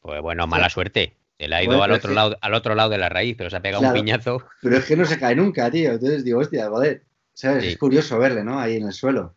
[0.00, 1.16] Pues bueno, mala suerte.
[1.38, 3.56] Se le ha ido al, otro lado, al otro lado de la raíz, pero se
[3.56, 4.44] ha pegado un piñazo.
[4.60, 5.92] Pero es que no se cae nunca, tío.
[5.92, 7.04] Entonces digo, hostia, joder.
[7.32, 7.64] ¿Sabes?
[7.64, 8.60] Es curioso verle, ¿no?
[8.60, 9.34] Ahí en el suelo.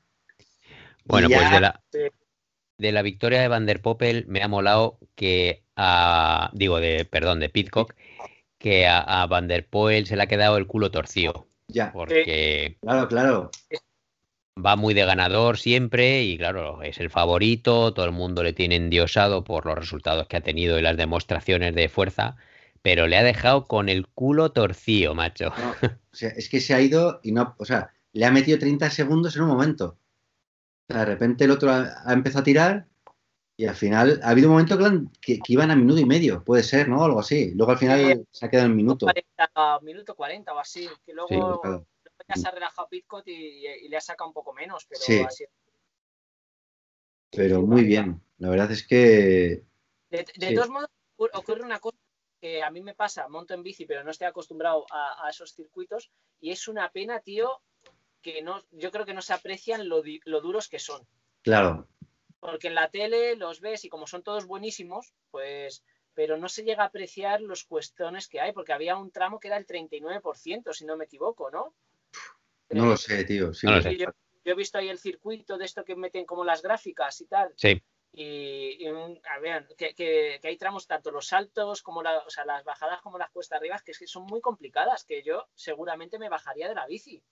[1.05, 1.81] Bueno, pues de la,
[2.77, 6.49] de la victoria de Van der Poppel me ha molado que a.
[6.53, 7.95] Digo, de, perdón, de Pitcock,
[8.63, 11.47] que a, Van der Poel se le ha quedado el culo torcido.
[11.67, 11.91] Ya.
[11.91, 12.77] Porque.
[12.81, 13.51] Claro, claro
[14.63, 18.75] va muy de ganador siempre y claro, es el favorito, todo el mundo le tiene
[18.75, 22.35] endiosado por los resultados que ha tenido y las demostraciones de fuerza,
[22.81, 25.53] pero le ha dejado con el culo torcido, macho.
[25.81, 28.89] o sea, es que se ha ido y no, o sea, le ha metido 30
[28.89, 29.97] segundos en un momento.
[30.87, 32.87] de repente el otro ha, empezado a tirar
[33.55, 34.77] y al final ha habido un momento
[35.21, 37.03] que, iban a minuto y medio, puede ser, ¿no?
[37.03, 37.53] Algo así.
[37.55, 39.05] Luego al final se ha quedado en minuto.
[39.05, 40.89] 40, minuto 40 o así.
[41.05, 41.85] Que luego,
[42.27, 45.19] ya se ha relajado Pitcott y, le ha sacado un poco menos, pero sí.
[45.19, 45.45] así.
[47.29, 48.21] Pero muy bien.
[48.37, 49.63] La verdad es que.
[50.09, 51.97] De, todos modos, ocurre una cosa
[52.43, 56.11] que a mí me pasa, monto en bici, pero no estoy acostumbrado a, esos circuitos,
[56.41, 57.61] y es una pena, tío,
[58.21, 60.03] que no, yo creo que no se aprecian lo,
[60.41, 61.07] duros que son.
[61.41, 61.87] Claro.
[62.43, 65.83] Porque en la tele los ves y como son todos buenísimos, pues,
[66.13, 69.47] pero no se llega a apreciar los cuestiones que hay, porque había un tramo que
[69.47, 71.73] era el 39%, si no me equivoco, ¿no?
[72.69, 73.51] No lo sé, tío.
[73.53, 74.07] Yo, yo,
[74.43, 77.53] he visto ahí el circuito de esto que meten como las gráficas y tal.
[77.55, 77.81] Sí.
[78.11, 83.01] Y, a ver, que, hay tramos, tanto los saltos como la, o sea, las bajadas
[83.01, 86.67] como las cuestas arriba, que, es que son muy complicadas, que yo seguramente me bajaría
[86.67, 87.23] de la bici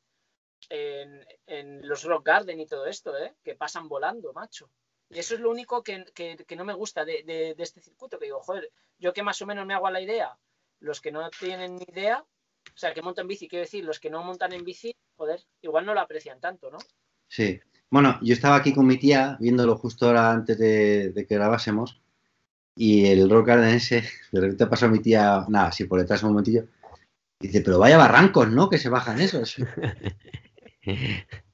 [0.70, 3.36] en, los rock garden y todo esto, ¿eh?
[3.44, 4.70] que pasan volando, macho.
[5.14, 6.06] Y eso es lo único que,
[6.56, 9.74] no me gusta de, este circuito, que digo, joder, yo que más o menos me
[9.74, 10.38] hago la idea,
[10.80, 14.10] los que no tienen ni idea, o sea, que montan bici, quiero decir, los que
[14.10, 16.78] no montan en bici, joder, igual no lo aprecian tanto, ¿no?
[17.28, 17.60] Sí,
[17.90, 22.02] bueno, yo estaba aquí con mi tía viéndolo justo ahora antes de, que grabásemos
[22.74, 26.30] y el rock garden ese, de repente pasó mi tía, nada, así por detrás un
[26.30, 26.68] momentillo,
[27.42, 28.70] y dice, pero vaya barrancos, ¿no?
[28.70, 29.58] Que se bajan esos.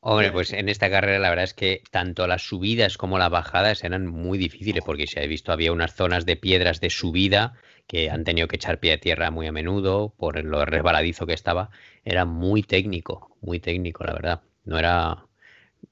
[0.00, 3.84] Hombre, pues en esta carrera la verdad es que tanto las subidas como las bajadas
[3.84, 7.54] eran muy difíciles porque se ha visto había unas zonas de piedras de subida
[7.86, 11.34] que han tenido que echar pie a tierra muy a menudo por lo resbaladizo que
[11.34, 11.70] estaba.
[12.04, 14.42] Era muy técnico, muy técnico, la verdad.
[14.64, 15.26] No era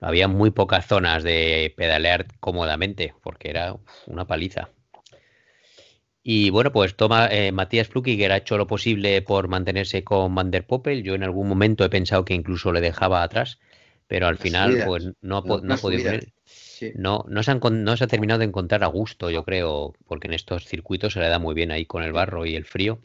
[0.00, 4.70] había muy pocas zonas de pedalear cómodamente, porque era una paliza.
[6.22, 10.50] Y bueno, pues toma eh, Matías que ha hecho lo posible por mantenerse con Van
[10.52, 11.02] der Poppel.
[11.02, 13.58] Yo en algún momento he pensado que incluso le dejaba atrás,
[14.06, 16.12] pero al final pues no, ha podido.
[16.94, 20.28] No, no, se han, no se ha terminado de encontrar a gusto, yo creo, porque
[20.28, 23.00] en estos circuitos se le da muy bien ahí con el barro y el frío.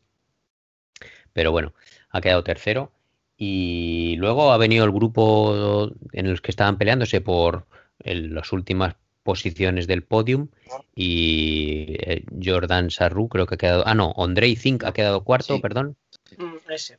[1.33, 1.73] Pero bueno,
[2.09, 2.91] ha quedado tercero.
[3.35, 7.67] Y luego ha venido el grupo en los que estaban peleándose por
[7.99, 8.95] las últimas
[9.27, 10.47] posiciones del podium
[10.95, 15.59] y eh, Jordan Sarru creo que ha quedado, ah no, Andrei Zink ha quedado cuarto,
[15.59, 15.97] perdón.
[16.37, 16.97] Mm, ese.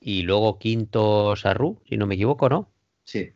[0.00, 2.68] Y luego quinto Sarru, si no me equivoco, ¿no?
[3.04, 3.32] Sí.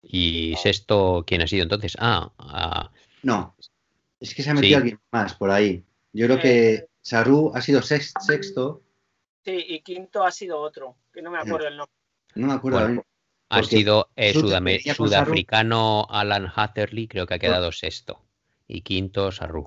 [0.00, 1.96] Y sexto, ¿quién ha sido entonces?
[1.98, 2.88] Ah,
[3.24, 3.56] no,
[4.20, 5.82] es que se ha metido alguien más por ahí.
[6.12, 8.84] Yo creo que eh, Sarru ha sido sexto
[9.44, 11.94] Sí, y quinto ha sido otro, que no me acuerdo el nombre.
[12.36, 13.04] No me acuerdo.
[13.48, 18.24] Ha sido eh, sudafricano Alan Hatterley, creo que ha quedado sexto.
[18.66, 19.64] Y quinto Sarru.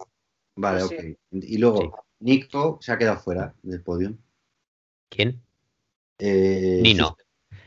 [0.55, 0.93] Vale, ok.
[1.31, 4.15] Y luego, Nico se ha quedado fuera del podio.
[5.09, 5.41] ¿Quién?
[6.19, 7.17] Eh, Nino.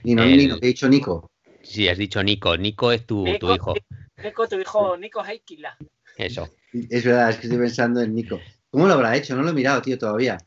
[0.05, 1.31] Nino, Nino, he dicho Nico.
[1.63, 2.57] Sí, has dicho Nico.
[2.57, 3.75] Nico es tu, tu hijo.
[4.23, 5.77] Nico, tu hijo, Nico Heikila.
[6.17, 6.49] Eso.
[6.73, 8.41] Es verdad, es que estoy pensando en Nico.
[8.71, 9.35] ¿Cómo lo habrá hecho?
[9.35, 10.39] No lo he mirado, tío, todavía.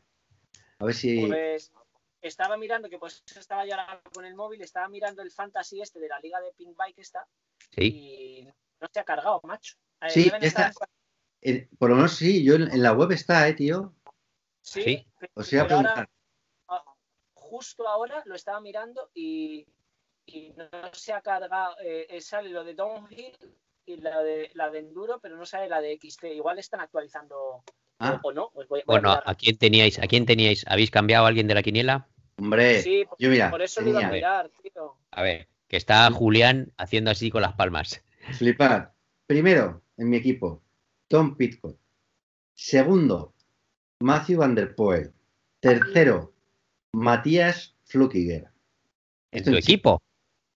[0.78, 1.26] A ver si.
[1.26, 1.72] Pues
[2.28, 6.08] estaba mirando, que pues estaba ya con el móvil, estaba mirando el fantasy este de
[6.08, 7.26] la liga de Pink Bike esta.
[7.70, 7.82] Sí.
[7.82, 8.48] Y
[8.80, 9.76] no se ha cargado, macho.
[10.08, 10.72] sí, está.
[11.78, 13.94] por lo menos sí, yo en, la web está, eh, tío.
[14.60, 15.06] Sí.
[15.34, 16.08] O sea, ahora,
[16.68, 16.84] ah,
[17.34, 19.66] justo ahora lo estaba mirando y,
[20.26, 21.76] y no se ha cargado.
[21.82, 23.36] Eh, eh, sale lo de Downhill
[23.86, 26.24] y la de, la de Enduro, pero no sale la de XT.
[26.24, 27.64] Igual están actualizando
[27.98, 28.20] Ah.
[28.34, 28.50] no.
[28.54, 29.98] Pues bueno, a, quién teníais?
[29.98, 30.64] ¿A quién teníais?
[30.68, 32.08] ¿Habéis cambiado a alguien de la quiniela?
[32.38, 34.96] Hombre, sí, yo mira, por eso lo iba a mirar, tío.
[35.10, 38.02] A ver, que está Julián haciendo así con las palmas.
[38.32, 38.94] Flipar.
[39.26, 40.62] Primero, en mi equipo,
[41.08, 41.76] Tom Pitcock.
[42.54, 43.34] Segundo,
[44.00, 45.12] Matthew Van Der Poel.
[45.60, 46.34] Tercero,
[46.92, 48.48] Matías Flukiger.
[49.32, 50.00] ¿En tu equipo?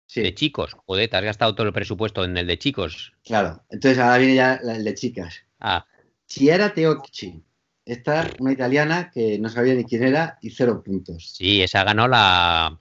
[0.07, 0.23] Sí.
[0.23, 0.77] De chicos.
[0.87, 3.13] Joder, te has gastado todo el presupuesto en el de chicos.
[3.25, 3.65] Claro.
[3.71, 5.43] Entonces ahora viene ya el de chicas.
[5.59, 5.87] Ah,
[6.27, 7.43] Chiara Teocchi.
[7.85, 11.33] Esta, una italiana que no sabía ni quién era y cero puntos.
[11.35, 12.81] Sí, esa ganó la,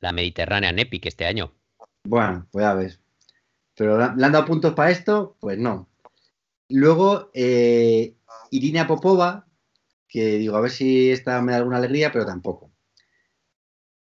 [0.00, 1.52] la Mediterránea Epic este año.
[2.04, 3.00] Bueno, pues ya ves.
[3.74, 5.36] Pero ¿le han dado puntos para esto?
[5.40, 5.88] Pues no.
[6.68, 8.14] Luego, eh,
[8.50, 9.46] Irina Popova,
[10.06, 12.70] que digo, a ver si esta me da alguna alegría, pero tampoco.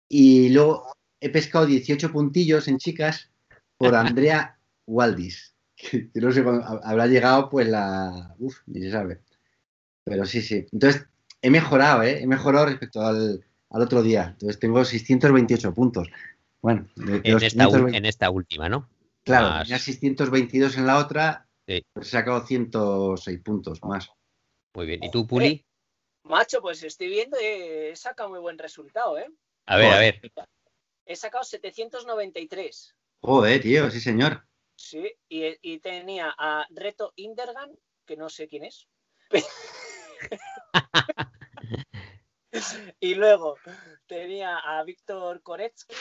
[0.07, 3.31] Y luego he pescado 18 puntillos en chicas
[3.77, 6.43] por Andrea Waldis que, no sé
[6.83, 8.35] habrá llegado pues la...
[8.37, 9.21] Uf, ni se sabe.
[10.09, 10.65] Pero sí, sí.
[10.71, 11.07] Entonces,
[11.41, 12.19] he mejorado, ¿eh?
[12.21, 14.29] He mejorado respecto al, otro día.
[14.31, 16.07] Entonces, tengo 628 puntos.
[16.61, 18.89] Bueno, en, esta, última, ¿no?
[19.23, 21.85] Claro, tenía 622 en la otra, sí.
[21.93, 24.11] pues he sacado 106 puntos más.
[24.73, 25.03] Muy bien.
[25.03, 25.65] ¿Y tú, Puli?
[26.23, 29.27] macho, pues estoy viendo y he sacado muy buen resultado, ¿eh?
[29.65, 30.31] A ver, a ver.
[31.05, 32.95] he sacado 793.
[33.21, 34.45] Joder, tío, sí, señor.
[34.75, 37.71] Sí, y, tenía a Reto Indergan,
[38.05, 38.87] que no sé quién es.
[42.99, 43.55] y luego
[44.07, 45.95] tenía a Víctor Koretsky.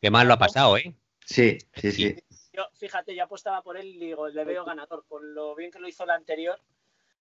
[0.00, 0.94] Qué mal lo ha pasado, ¿eh?
[1.24, 2.16] Sí, sí, sí.
[2.52, 5.78] Yo, fíjate, ya apostaba por él y digo, le veo ganador, con lo bien que
[5.78, 6.60] lo hizo la anterior.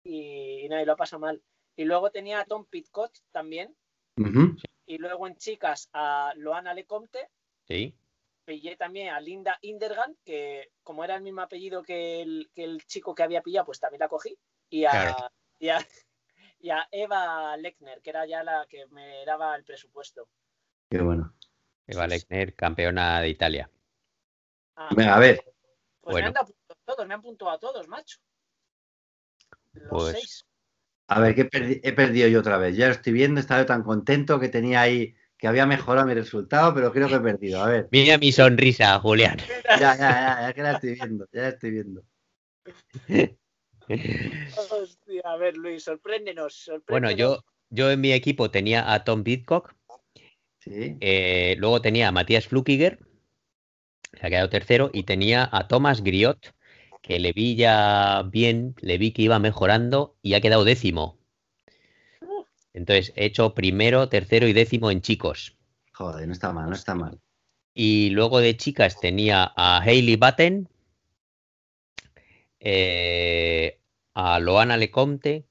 [0.04, 1.42] Y, nadie lo ha pasado mal.
[1.76, 3.74] Y luego tenía a Tom Pitcott también.
[4.86, 7.28] Y luego en chicas a Loana Lecomte.
[7.66, 7.94] Sí.
[8.44, 13.22] Pillé también a Linda Indergan, que como era el mismo apellido que el, chico que
[13.22, 14.36] había pillado, pues también la cogí.
[14.70, 15.16] Y a,
[16.60, 20.28] y a, Eva Lechner, que era ya la que me daba el presupuesto.
[20.90, 21.34] Qué bueno.
[21.86, 23.70] Eva Lechner, campeona de Italia.
[24.76, 25.42] Ah, a ver.
[26.00, 26.54] Pues me han dado
[26.84, 28.18] todos, me han puntuado a todos, macho.
[29.72, 30.46] Los pues seis.
[31.08, 31.48] A ver, que
[31.82, 32.76] he perdido yo otra vez.
[32.76, 36.74] Ya lo estoy viendo, estaba tan contento que tenía ahí, que había mejorado mi resultado,
[36.74, 37.62] pero creo que he perdido.
[37.62, 37.88] A ver.
[37.90, 39.38] Mira mi sonrisa, Julián.
[39.80, 42.02] Ya, ya, ya, ya que la estoy viendo, ya la estoy viendo.
[43.88, 46.70] Hostia, a ver, Luis, sorpréndenos.
[46.88, 49.74] Bueno, yo, yo en mi equipo tenía a Tom Bitcock.
[50.58, 50.96] Sí.
[51.00, 52.98] Eh, luego tenía a Matías Flukiger,
[54.12, 56.54] se ha quedado tercero, y tenía a Thomas Griot,
[57.00, 61.18] que le vi ya bien, le vi que iba mejorando y ha quedado décimo.
[62.74, 65.56] Entonces, he hecho primero, tercero y décimo en chicos.
[65.92, 67.18] Joder, no está mal, no está mal.
[67.74, 70.68] Y luego de chicas tenía a Hailey Batten,
[72.60, 73.77] eh,
[74.18, 75.46] a Loana Lecomte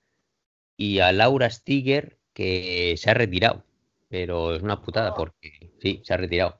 [0.75, 3.63] y a Laura Stiger, que se ha retirado.
[4.09, 6.59] Pero es una putada porque sí, se ha retirado.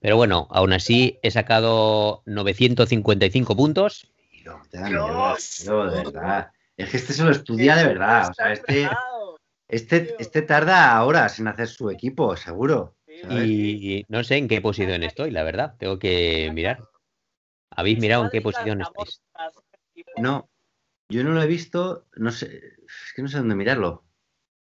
[0.00, 4.10] Pero bueno, aún así he sacado 955 puntos.
[5.90, 6.50] de verdad.
[6.78, 8.30] Es que este se lo estudia de verdad.
[8.30, 8.88] O sea, este,
[9.68, 12.96] este, este tarda horas en hacer su equipo, seguro.
[13.06, 15.74] Y no sé en qué posición estoy, la verdad.
[15.78, 16.78] Tengo que mirar.
[17.68, 19.20] ¿Habéis mirado en qué posición estáis?
[20.16, 20.48] No,
[21.08, 22.06] yo no lo he visto.
[22.16, 24.04] No sé, es que no sé dónde mirarlo.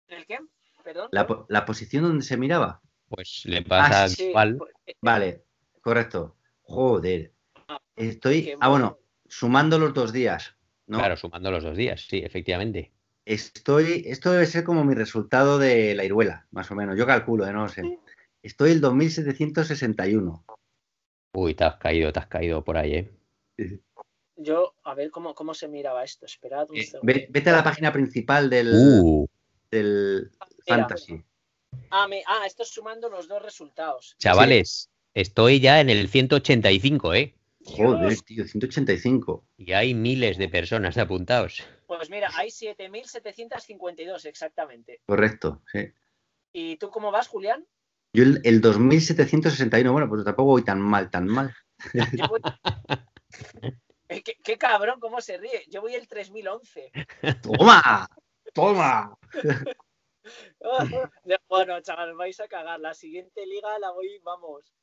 [0.07, 0.39] ¿El qué?
[0.83, 1.09] ¿Perdón?
[1.11, 2.81] La, posición donde se miraba.
[3.09, 4.59] Pues le pasa ah, igual.
[5.01, 5.43] Vale,
[5.81, 6.37] correcto.
[6.61, 7.33] Joder.
[7.67, 8.53] Ah, Estoy.
[8.59, 10.55] Ah, bueno, sumando los dos días.
[10.85, 10.99] ¿no?
[10.99, 12.93] Claro, sumando los dos días, sí, efectivamente.
[13.25, 14.03] Estoy.
[14.05, 16.97] Esto debe ser como mi resultado de la iruela, más o menos.
[16.97, 17.51] Yo calculo, ¿eh?
[17.51, 17.99] no lo sé.
[18.41, 20.45] Estoy el 2761.
[21.33, 22.93] Uy, te has caído, te has caído por ahí,
[23.57, 23.81] ¿eh?
[24.37, 26.25] Yo, a ver cómo, cómo se miraba esto.
[26.25, 29.27] Esperad un eh, vete a la página principal del, uh.
[29.71, 30.31] del
[30.65, 31.23] Fantasy.
[31.89, 34.15] Ah, ah, esto es sumando los dos resultados.
[34.19, 37.33] Chavales, estoy ya en el 185, ¿eh?
[37.65, 39.43] Joder, tío, 185.
[39.57, 41.63] Y hay miles de personas apuntados.
[41.87, 45.01] Pues mira, hay 7.752 exactamente.
[45.05, 45.91] Correcto, sí.
[46.53, 47.65] ¿Y tú cómo vas, Julián?
[48.13, 51.53] Yo el, el 2.761, bueno, pues tampoco voy tan mal, tan mal.
[51.93, 51.99] Eh,
[54.07, 55.65] ¿Qué, qué, cabrón, cómo se ríe.
[55.69, 56.91] Yo voy el 3011.
[57.41, 58.07] ¡Toma!
[58.53, 59.17] ¡Toma!
[61.49, 62.79] bueno, chaval, vais a cagar.
[62.79, 64.73] La siguiente liga la voy, vamos.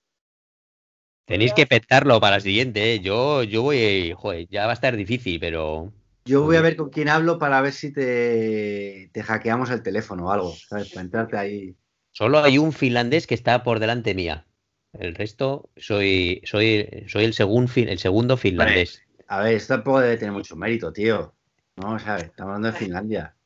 [1.27, 3.01] Tenéis que petarlo para la siguiente, ¿eh?
[3.01, 5.91] Yo, yo voy, joder, ya va a estar difícil, pero.
[6.27, 10.27] Yo voy a ver con quién hablo para ver si te, te hackeamos el teléfono
[10.27, 10.91] o algo, ¿sabes?
[10.91, 11.77] Para entrarte ahí.
[12.13, 14.47] Solo hay un finlandés que está por delante mía.
[14.93, 19.04] El resto soy, soy, soy el, segundo el segundo finlandés.
[19.35, 21.35] A ver, esto tampoco debe tener mucho mérito, tío.
[21.77, 22.25] No, ¿sabes?
[22.25, 23.37] Estamos hablando de Finlandia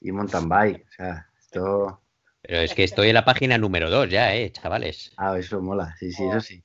[0.00, 0.86] y mountain bike.
[0.86, 2.02] O sea, esto.
[2.42, 5.12] Pero es que estoy en la página número 2 ya, ¿eh, chavales?
[5.16, 6.62] Ah, eso mola, sí, sí, eso sí.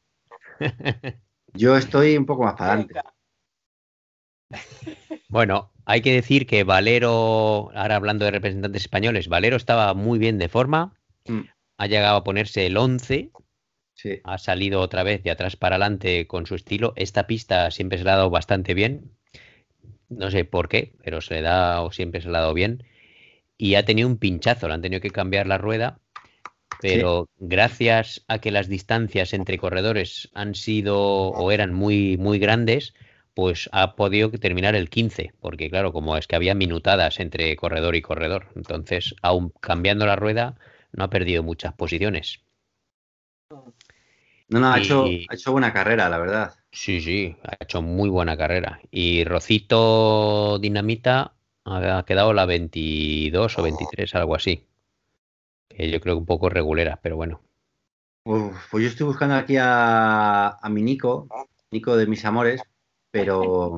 [1.53, 2.99] Yo estoy un poco más para adelante.
[5.29, 10.37] Bueno, hay que decir que Valero, ahora hablando de representantes españoles, Valero estaba muy bien
[10.37, 10.93] de forma,
[11.25, 11.41] mm.
[11.77, 13.31] ha llegado a ponerse el 11,
[13.95, 14.19] sí.
[14.23, 16.93] ha salido otra vez de atrás para adelante con su estilo.
[16.95, 19.11] Esta pista siempre se le ha dado bastante bien,
[20.09, 22.83] no sé por qué, pero se le da o siempre se le ha dado bien
[23.57, 25.99] y ha tenido un pinchazo, le han tenido que cambiar la rueda,
[26.81, 32.93] pero gracias a que las distancias entre corredores han sido o eran muy, muy grandes,
[33.33, 37.95] pues ha podido terminar el 15, porque claro, como es que había minutadas entre corredor
[37.95, 40.57] y corredor, entonces, aún cambiando la rueda,
[40.93, 42.41] no ha perdido muchas posiciones.
[44.55, 46.55] No, no, ha, hecho, ha hecho buena carrera, la verdad.
[46.71, 48.79] Sí, sí, ha hecho muy buena carrera.
[48.89, 51.33] Y Rocito Dinamita
[51.65, 54.65] ha quedado la 22 o 23, algo así.
[55.67, 57.41] Que yo creo que un poco regulera, pero bueno.
[58.23, 61.27] pues yo estoy buscando aquí a, mi Nico,
[61.71, 62.61] Nico de mis amores,
[63.11, 63.77] pero,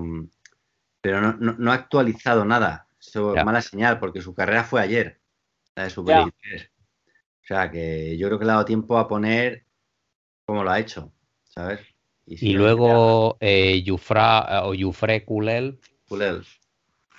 [1.02, 2.86] pero no, ha actualizado nada.
[3.00, 5.20] Eso es mala señal, porque su carrera fue ayer,
[5.76, 6.70] la de su 23.
[7.42, 9.67] sea, que yo creo que le ha dado tiempo a poner
[10.48, 11.12] como lo ha hecho,
[11.44, 11.82] ¿sabes?
[12.26, 15.80] Y, luego eh, Yufra o Yufre Kulel.
[16.08, 16.44] Kulel.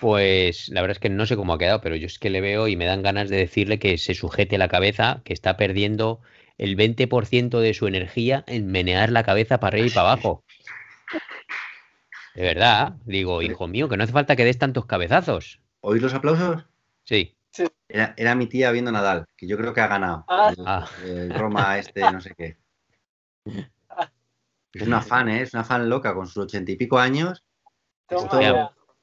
[0.00, 2.40] Pues la verdad es que no sé cómo ha quedado, pero yo es que le
[2.40, 6.20] veo y me dan ganas de decirle que se sujete la cabeza, que está perdiendo
[6.56, 10.44] el 20% de su energía en menear la cabeza para arriba y para abajo.
[12.34, 15.60] De verdad, digo, hijo mío, que no hace falta que des tantos cabezazos.
[15.80, 16.64] ¿Oís los aplausos?
[17.04, 17.36] Sí.
[17.88, 20.24] Era, mi tía viendo Nadal, que yo creo que ha ganado.
[20.28, 20.88] Ah.
[21.04, 22.56] El, Roma este, no sé qué.
[24.72, 25.42] Es una fan, ¿eh?
[25.42, 27.44] Es una fan loca con sus ochenta y pico años.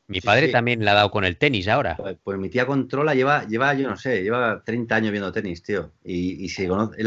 [0.07, 1.95] Mi padre también la ha dado con el tenis ahora.
[1.97, 5.63] Pues, pues, mi tía controla, lleva, lleva, yo no sé, lleva 30 años viendo tenis,
[5.63, 5.93] tío.
[6.03, 7.03] Y, y se conoce,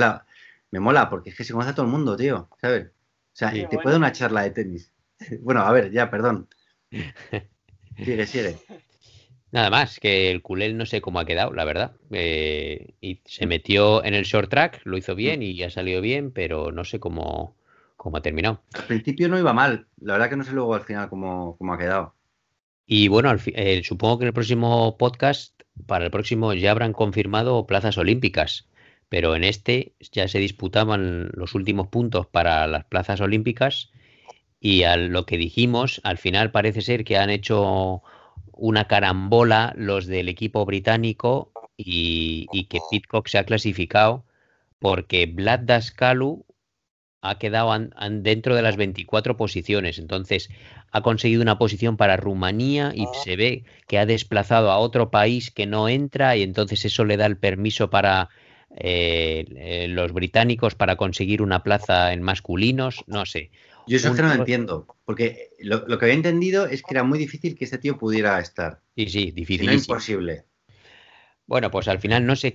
[0.71, 2.89] me mola porque es que se conoce a todo el mundo, tío, ¿sabes?
[2.89, 4.93] O sea, te puede una charla de tenis.
[5.41, 6.49] bueno, a ver, ya, perdón.
[7.97, 8.59] sigue, sigue.
[9.51, 11.93] Nada más, que el culel no sé cómo ha quedado, la verdad.
[12.11, 16.31] Eh, y se metió en el short track, lo hizo bien y ha salido bien,
[16.31, 17.57] pero no sé cómo,
[17.97, 18.61] cómo ha terminado.
[18.75, 21.73] Al principio no iba mal, la verdad que no sé luego al final cómo, cómo
[21.73, 22.15] ha quedado.
[22.87, 27.67] Y bueno, eh, supongo que en el próximo podcast, para el próximo ya habrán confirmado
[27.67, 28.69] plazas olímpicas,
[29.09, 33.91] pero en este ya se disputaban los últimos puntos para las plazas olímpicas
[34.61, 38.03] y a lo que dijimos, al final parece ser que han hecho
[38.59, 44.25] una carambola los del equipo británico y, que Pitcock se ha clasificado
[44.79, 46.45] porque Vlad Daskalu
[47.21, 47.73] ha quedado
[48.11, 49.99] dentro de las 24 posiciones.
[49.99, 50.51] Entonces,
[50.93, 55.51] ha conseguido una posición para Rumanía y se ve que ha desplazado a otro país
[55.51, 58.29] que no entra y entonces eso le da el permiso para
[58.77, 63.03] eh, eh, los británicos para conseguir una plaza en masculinos.
[63.07, 63.51] No sé.
[63.89, 67.19] Yo eso que no lo entiendo, porque lo, que había entendido es que era muy
[67.19, 68.81] difícil que este tío pudiera estar.
[68.97, 69.67] Sí, sí, difícil.
[69.67, 70.45] No imposible.
[71.47, 72.53] Bueno, pues al final no sé,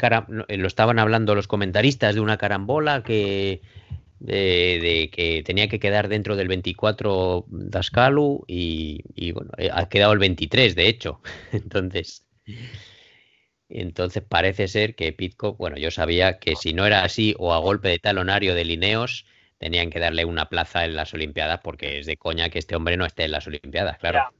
[0.50, 3.62] lo estaban hablando los comentaristas de una carambola que
[4.20, 10.20] de, que tenía que quedar dentro del 24 Dascalu y, bueno, eh, ha quedado el
[10.20, 11.22] 23 de hecho.
[11.52, 12.26] Entonces,
[13.70, 17.58] entonces parece ser que Pitcock, bueno, yo sabía que si no era así o a
[17.58, 19.26] golpe de talonario de Lineos,
[19.64, 22.98] tenían que darle una plaza en las Olimpiadas porque es de coña que este hombre
[22.98, 24.34] no esté en las Olimpiadas, claro.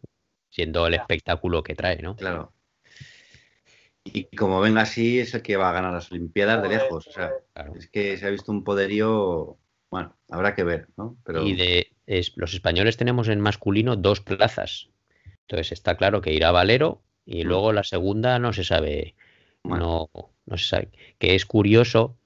[0.50, 2.18] Siendo el espectáculo que trae, ¿no?
[2.18, 2.52] Claro.
[4.04, 7.08] Y como venga así, es el que va a ganar las Olimpiadas de lejos.
[7.08, 7.32] O sea,
[7.78, 9.58] es que se ha visto un poderío
[9.90, 11.16] bueno, habrá que ver, ¿no?
[11.24, 11.48] Pero...
[11.48, 11.88] Y de
[12.36, 14.90] los españoles tenemos en masculino dos plazas.
[15.42, 17.48] Entonces está claro que irá Valero y mm.
[17.48, 19.16] luego la segunda no se sabe.
[19.64, 20.10] No,
[20.46, 20.90] no se sabe.
[21.18, 22.18] Que es curioso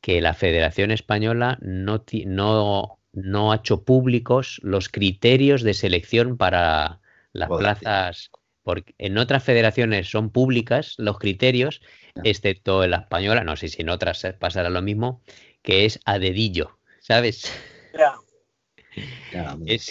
[0.00, 7.00] que la Federación Española no, no, no ha hecho públicos los criterios de selección para
[7.32, 8.30] las plazas.
[8.62, 11.80] Porque en otras federaciones son públicas los criterios,
[12.22, 15.22] excepto en la española, no sé si en otras pasará lo mismo,
[15.62, 16.78] que es a dedillo.
[17.08, 17.50] ¿sabes?
[19.66, 19.90] es,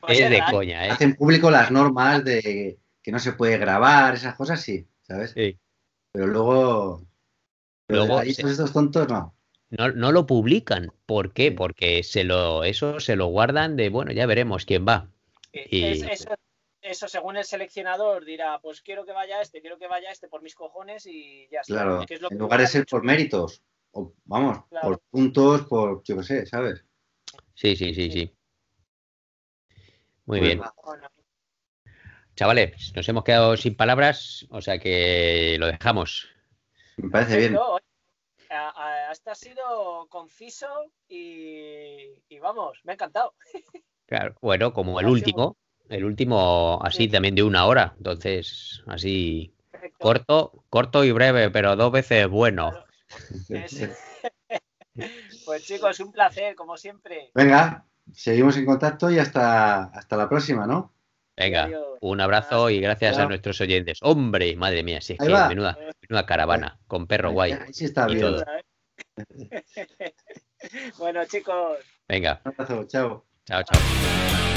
[0.00, 0.90] pues de coña, ¿eh?
[0.90, 5.32] Hacen público las normas de que no se puede grabar, esas cosas sí, ¿sabes?
[5.32, 5.58] Sí.
[6.12, 6.77] Pero luego.
[7.88, 9.34] Luego estos tontos no.
[9.70, 10.92] No, no lo publican.
[11.04, 11.52] ¿Por qué?
[11.52, 15.10] Porque se lo, eso se lo guardan de, bueno, ya veremos quién va.
[15.52, 16.02] Y...
[16.80, 20.42] eso, según el seleccionador, dirá, pues quiero que vaya este, quiero que vaya este por
[20.42, 21.74] mis cojones y ya está.
[21.74, 23.62] Claro, en lugar de ser por méritos
[24.24, 26.84] vamos, por puntos, por, yo qué sé, ¿sabes?
[27.54, 28.34] Sí, sí, sí, sí.
[30.26, 30.62] Muy pues bien.
[32.36, 36.28] Chavales, nos hemos quedado sin palabras, o sea que lo dejamos.
[36.98, 37.58] Me parece bien.
[38.50, 40.66] Hasta ha sido conciso
[41.08, 43.34] y, vamos, me ha encantado.
[44.06, 45.56] Claro, bueno, como el último,
[45.88, 49.52] el último así también de una hora, entonces así
[49.98, 52.72] corto, corto y breve, pero dos veces bueno.
[55.44, 57.30] pues chicos, un placer, como siempre.
[57.34, 57.84] Venga,
[58.14, 60.92] seguimos en contacto y hasta, hasta la próxima, ¿no?
[61.38, 61.70] Venga,
[62.00, 63.98] un abrazo y gracias a nuestros oyentes.
[64.02, 67.54] Hombre, madre mía, si es que menuda, menuda, caravana, con perro guay.
[67.72, 68.36] sí está bien.
[70.98, 71.78] bueno, chicos.
[72.08, 72.40] Venga.
[72.44, 73.24] Un abrazo, chao.
[73.44, 74.54] Chao, chao.